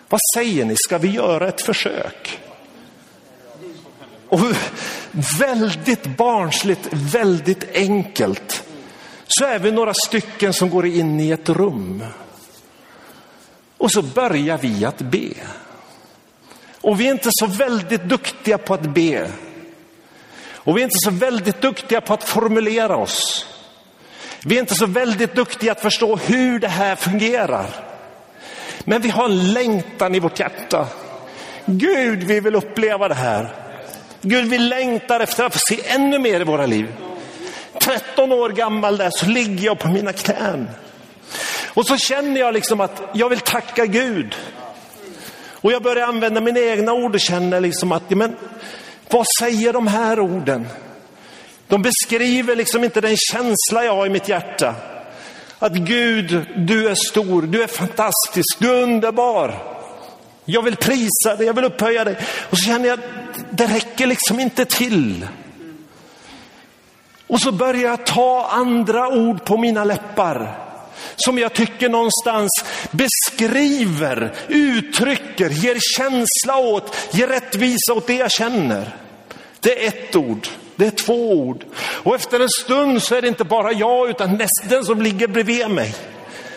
Vad 0.08 0.20
säger 0.34 0.64
ni, 0.64 0.74
ska 0.76 0.98
vi 0.98 1.08
göra 1.08 1.48
ett 1.48 1.60
försök? 1.60 2.40
Och 4.28 4.40
väldigt 5.40 6.06
barnsligt, 6.16 6.88
väldigt 6.92 7.76
enkelt 7.76 8.64
så 9.26 9.44
är 9.44 9.58
vi 9.58 9.72
några 9.72 9.94
stycken 9.94 10.52
som 10.52 10.70
går 10.70 10.86
in 10.86 11.20
i 11.20 11.30
ett 11.30 11.48
rum. 11.48 12.04
Och 13.78 13.92
så 13.92 14.02
börjar 14.02 14.58
vi 14.58 14.84
att 14.84 14.98
be. 14.98 15.28
Och 16.80 17.00
vi 17.00 17.08
är 17.08 17.12
inte 17.12 17.30
så 17.32 17.46
väldigt 17.46 18.02
duktiga 18.02 18.58
på 18.58 18.74
att 18.74 18.94
be. 18.94 19.30
Och 20.52 20.76
vi 20.76 20.80
är 20.80 20.84
inte 20.84 20.98
så 21.04 21.10
väldigt 21.10 21.60
duktiga 21.60 22.00
på 22.00 22.14
att 22.14 22.24
formulera 22.24 22.96
oss. 22.96 23.46
Vi 24.48 24.56
är 24.56 24.60
inte 24.60 24.74
så 24.74 24.86
väldigt 24.86 25.34
duktiga 25.34 25.72
att 25.72 25.80
förstå 25.80 26.16
hur 26.16 26.58
det 26.58 26.68
här 26.68 26.96
fungerar. 26.96 27.66
Men 28.80 29.02
vi 29.02 29.08
har 29.08 29.24
en 29.24 29.52
längtan 29.52 30.14
i 30.14 30.18
vårt 30.18 30.40
hjärta. 30.40 30.86
Gud, 31.66 32.22
vi 32.22 32.40
vill 32.40 32.54
uppleva 32.54 33.08
det 33.08 33.14
här. 33.14 33.54
Gud, 34.20 34.44
vi 34.44 34.58
längtar 34.58 35.20
efter 35.20 35.44
att 35.44 35.52
få 35.52 35.58
se 35.68 35.80
ännu 35.86 36.18
mer 36.18 36.40
i 36.40 36.44
våra 36.44 36.66
liv. 36.66 36.94
13 37.80 38.32
år 38.32 38.50
gammal 38.50 38.96
där 38.96 39.10
så 39.10 39.26
ligger 39.26 39.64
jag 39.64 39.78
på 39.78 39.88
mina 39.88 40.12
knän. 40.12 40.68
Och 41.74 41.86
så 41.86 41.96
känner 41.96 42.40
jag 42.40 42.54
liksom 42.54 42.80
att 42.80 43.02
jag 43.12 43.28
vill 43.28 43.40
tacka 43.40 43.86
Gud. 43.86 44.34
Och 45.52 45.72
jag 45.72 45.82
börjar 45.82 46.06
använda 46.06 46.40
mina 46.40 46.60
egna 46.60 46.92
ord 46.92 47.14
och 47.14 47.20
känner 47.20 47.60
liksom 47.60 47.92
att, 47.92 48.10
men 48.10 48.36
vad 49.10 49.26
säger 49.40 49.72
de 49.72 49.86
här 49.86 50.20
orden? 50.20 50.66
De 51.68 51.82
beskriver 51.82 52.56
liksom 52.56 52.84
inte 52.84 53.00
den 53.00 53.16
känsla 53.16 53.84
jag 53.84 53.96
har 53.96 54.06
i 54.06 54.10
mitt 54.10 54.28
hjärta. 54.28 54.74
Att 55.58 55.72
Gud, 55.72 56.46
du 56.56 56.88
är 56.88 56.94
stor, 56.94 57.42
du 57.42 57.62
är 57.62 57.66
fantastisk, 57.66 58.58
du 58.58 58.70
är 58.70 58.82
underbar. 58.82 59.62
Jag 60.44 60.62
vill 60.62 60.76
prisa 60.76 61.36
dig, 61.36 61.46
jag 61.46 61.54
vill 61.54 61.64
upphöja 61.64 62.04
dig. 62.04 62.16
Och 62.50 62.58
så 62.58 62.64
känner 62.64 62.88
jag, 62.88 62.98
det 63.50 63.66
räcker 63.66 64.06
liksom 64.06 64.40
inte 64.40 64.64
till. 64.64 65.26
Och 67.26 67.40
så 67.40 67.52
börjar 67.52 67.90
jag 67.90 68.06
ta 68.06 68.48
andra 68.50 69.08
ord 69.08 69.44
på 69.44 69.56
mina 69.56 69.84
läppar 69.84 70.68
som 71.16 71.38
jag 71.38 71.52
tycker 71.52 71.88
någonstans 71.88 72.50
beskriver, 72.90 74.34
uttrycker, 74.48 75.50
ger 75.50 75.78
känsla 75.96 76.56
åt, 76.56 76.96
ger 77.10 77.28
rättvisa 77.28 77.92
åt 77.94 78.06
det 78.06 78.14
jag 78.14 78.32
känner. 78.32 78.96
Det 79.60 79.84
är 79.84 79.88
ett 79.88 80.16
ord. 80.16 80.48
Det 80.78 80.86
är 80.86 80.90
två 80.90 81.32
ord. 81.32 81.64
Och 82.02 82.14
efter 82.14 82.40
en 82.40 82.48
stund 82.48 83.02
så 83.02 83.14
är 83.14 83.22
det 83.22 83.28
inte 83.28 83.44
bara 83.44 83.72
jag 83.72 84.10
utan 84.10 84.36
nästan 84.36 84.84
som 84.84 85.02
ligger 85.02 85.28
bredvid 85.28 85.70
mig. 85.70 85.94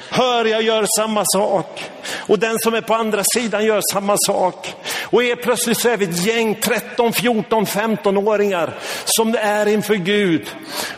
Hör, 0.10 0.45
jag 0.45 0.62
gör 0.62 0.86
samma 0.97 1.23
sak. 1.25 1.84
Och 2.27 2.39
den 2.39 2.60
som 2.60 2.73
är 2.73 2.81
på 2.81 2.93
andra 2.93 3.23
sidan 3.36 3.65
gör 3.65 3.81
samma 3.91 4.15
sak. 4.17 4.75
Och 5.03 5.23
är 5.23 5.36
plötsligt 5.36 5.77
så 5.77 5.89
är 5.89 5.97
vi 5.97 6.05
ett 6.05 6.26
gäng 6.26 6.55
13, 6.55 7.13
14, 7.13 7.65
15-åringar 7.65 8.74
som 9.05 9.32
det 9.32 9.39
är 9.39 9.65
inför 9.65 9.95
Gud. 9.95 10.47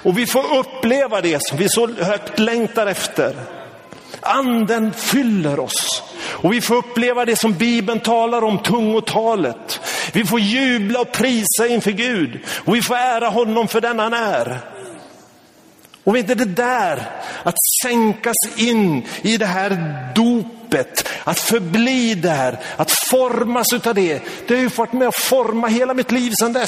Och 0.03 0.17
vi 0.17 0.25
får 0.25 0.57
uppleva 0.57 1.21
det 1.21 1.39
som 1.41 1.57
vi 1.57 1.69
så 1.69 1.87
högt 1.87 2.39
längtar 2.39 2.87
efter. 2.87 3.35
Anden 4.21 4.93
fyller 4.93 5.59
oss. 5.59 6.03
Och 6.25 6.53
vi 6.53 6.61
får 6.61 6.75
uppleva 6.75 7.25
det 7.25 7.39
som 7.39 7.53
Bibeln 7.53 7.99
talar 7.99 8.43
om, 8.43 8.63
tungotalet. 8.63 9.79
Vi 10.11 10.25
får 10.25 10.39
jubla 10.39 10.99
och 10.99 11.11
prisa 11.11 11.67
inför 11.67 11.91
Gud. 11.91 12.39
Och 12.65 12.75
vi 12.75 12.81
får 12.81 12.95
ära 12.95 13.29
honom 13.29 13.67
för 13.67 13.81
den 13.81 13.99
han 13.99 14.13
är. 14.13 14.59
Och 16.03 16.15
vet 16.15 16.27
ni 16.27 16.35
det 16.35 16.45
där 16.45 17.09
att 17.43 17.55
sänkas 17.83 18.35
in 18.57 19.05
i 19.21 19.37
det 19.37 19.45
här 19.45 19.69
dopet, 20.15 21.09
att 21.23 21.39
förbli 21.39 22.15
där, 22.15 22.59
att 22.75 22.91
formas 22.91 23.73
utav 23.73 23.95
det. 23.95 24.21
Det 24.47 24.53
har 24.53 24.61
ju 24.61 24.67
varit 24.67 24.93
med 24.93 25.07
att 25.07 25.15
forma 25.15 25.67
hela 25.67 25.93
mitt 25.93 26.11
liv 26.11 26.31
sedan 26.39 26.53
dess. 26.53 26.67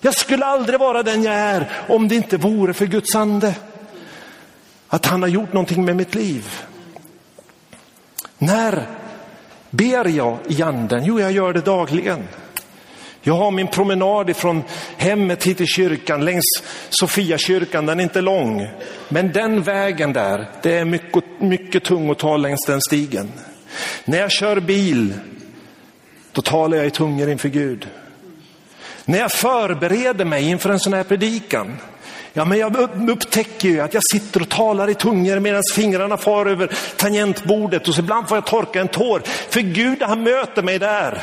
Jag 0.00 0.14
skulle 0.14 0.44
aldrig 0.44 0.80
vara 0.80 1.02
den 1.02 1.22
jag 1.22 1.34
är 1.34 1.70
om 1.88 2.08
det 2.08 2.14
inte 2.14 2.36
vore 2.36 2.74
för 2.74 2.86
Guds 2.86 3.14
ande. 3.14 3.54
Att 4.88 5.06
han 5.06 5.22
har 5.22 5.28
gjort 5.28 5.52
någonting 5.52 5.84
med 5.84 5.96
mitt 5.96 6.14
liv. 6.14 6.62
När 8.38 8.86
ber 9.70 10.08
jag 10.08 10.38
i 10.48 10.62
anden? 10.62 11.04
Jo, 11.04 11.20
jag 11.20 11.32
gör 11.32 11.52
det 11.52 11.60
dagligen. 11.60 12.28
Jag 13.22 13.34
har 13.34 13.50
min 13.50 13.68
promenad 13.68 14.30
ifrån 14.30 14.62
hemmet 14.96 15.46
hit 15.46 15.56
till 15.56 15.66
kyrkan 15.66 16.24
längs 16.24 16.44
Sofiakyrkan. 16.88 17.86
Den 17.86 18.00
är 18.00 18.04
inte 18.04 18.20
lång, 18.20 18.68
men 19.08 19.32
den 19.32 19.62
vägen 19.62 20.12
där, 20.12 20.46
det 20.62 20.78
är 20.78 20.84
mycket, 20.84 21.24
mycket 21.38 21.84
tung 21.84 22.10
att 22.10 22.18
ta 22.18 22.36
längs 22.36 22.66
den 22.66 22.80
stigen. 22.80 23.32
När 24.04 24.18
jag 24.18 24.30
kör 24.30 24.60
bil, 24.60 25.14
då 26.32 26.42
talar 26.42 26.76
jag 26.76 26.86
i 26.86 26.90
tungor 26.90 27.30
inför 27.30 27.48
Gud. 27.48 27.88
När 29.04 29.18
jag 29.18 29.32
förbereder 29.32 30.24
mig 30.24 30.48
inför 30.48 30.70
en 30.70 30.80
sån 30.80 30.92
här 30.92 31.04
predikan, 31.04 31.76
Ja, 32.32 32.44
men 32.44 32.58
jag 32.58 32.76
upptäcker 33.10 33.68
ju 33.68 33.80
att 33.80 33.94
jag 33.94 34.02
sitter 34.12 34.42
och 34.42 34.48
talar 34.48 34.90
i 34.90 34.94
tungor 34.94 35.38
medan 35.38 35.62
fingrarna 35.74 36.16
far 36.16 36.46
över 36.46 36.70
tangentbordet 36.96 37.88
och 37.88 37.94
så 37.94 38.00
ibland 38.00 38.28
får 38.28 38.36
jag 38.36 38.46
torka 38.46 38.80
en 38.80 38.88
tår. 38.88 39.22
För 39.48 39.60
Gud 39.60 40.02
han 40.02 40.22
möter 40.22 40.62
mig 40.62 40.78
där. 40.78 41.22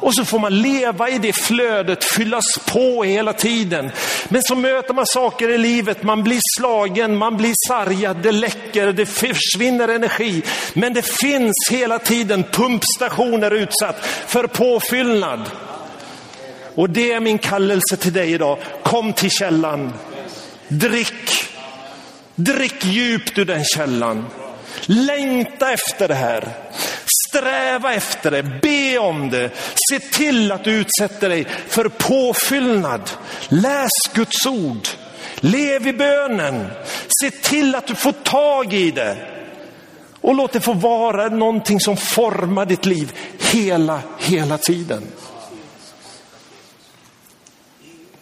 Och 0.00 0.14
så 0.14 0.24
får 0.24 0.38
man 0.38 0.58
leva 0.62 1.08
i 1.08 1.18
det 1.18 1.32
flödet, 1.32 2.04
fyllas 2.04 2.44
på 2.72 3.04
hela 3.04 3.32
tiden. 3.32 3.90
Men 4.28 4.42
så 4.42 4.54
möter 4.54 4.94
man 4.94 5.06
saker 5.06 5.48
i 5.48 5.58
livet, 5.58 6.02
man 6.02 6.22
blir 6.22 6.40
slagen, 6.58 7.16
man 7.16 7.36
blir 7.36 7.54
sargad, 7.68 8.16
det 8.22 8.32
läcker, 8.32 8.92
det 8.92 9.06
försvinner 9.06 9.88
energi. 9.88 10.42
Men 10.74 10.94
det 10.94 11.06
finns 11.06 11.68
hela 11.70 11.98
tiden 11.98 12.44
pumpstationer 12.52 13.50
utsatt 13.50 14.06
för 14.26 14.46
påfyllnad. 14.46 15.40
Och 16.76 16.90
det 16.90 17.12
är 17.12 17.20
min 17.20 17.38
kallelse 17.38 17.96
till 17.96 18.12
dig 18.12 18.32
idag. 18.32 18.58
Kom 18.82 19.12
till 19.12 19.30
källan. 19.30 19.92
Drick. 20.68 21.44
Drick 22.34 22.84
djupt 22.84 23.38
ur 23.38 23.44
den 23.44 23.64
källan. 23.64 24.26
Längta 24.86 25.72
efter 25.72 26.08
det 26.08 26.14
här. 26.14 26.48
Sträva 27.28 27.94
efter 27.94 28.30
det, 28.30 28.42
be 28.42 28.98
om 28.98 29.30
det. 29.30 29.50
Se 29.90 29.98
till 29.98 30.52
att 30.52 30.64
du 30.64 30.72
utsätter 30.72 31.28
dig 31.28 31.46
för 31.68 31.88
påfyllnad. 31.88 33.10
Läs 33.48 33.90
Guds 34.14 34.46
ord. 34.46 34.88
Lev 35.36 35.86
i 35.86 35.92
bönen. 35.92 36.66
Se 37.20 37.30
till 37.30 37.74
att 37.74 37.86
du 37.86 37.94
får 37.94 38.12
tag 38.12 38.72
i 38.72 38.90
det. 38.90 39.16
Och 40.20 40.34
låt 40.34 40.52
det 40.52 40.60
få 40.60 40.72
vara 40.72 41.28
någonting 41.28 41.80
som 41.80 41.96
formar 41.96 42.66
ditt 42.66 42.86
liv 42.86 43.12
hela, 43.38 44.00
hela 44.18 44.58
tiden. 44.58 45.02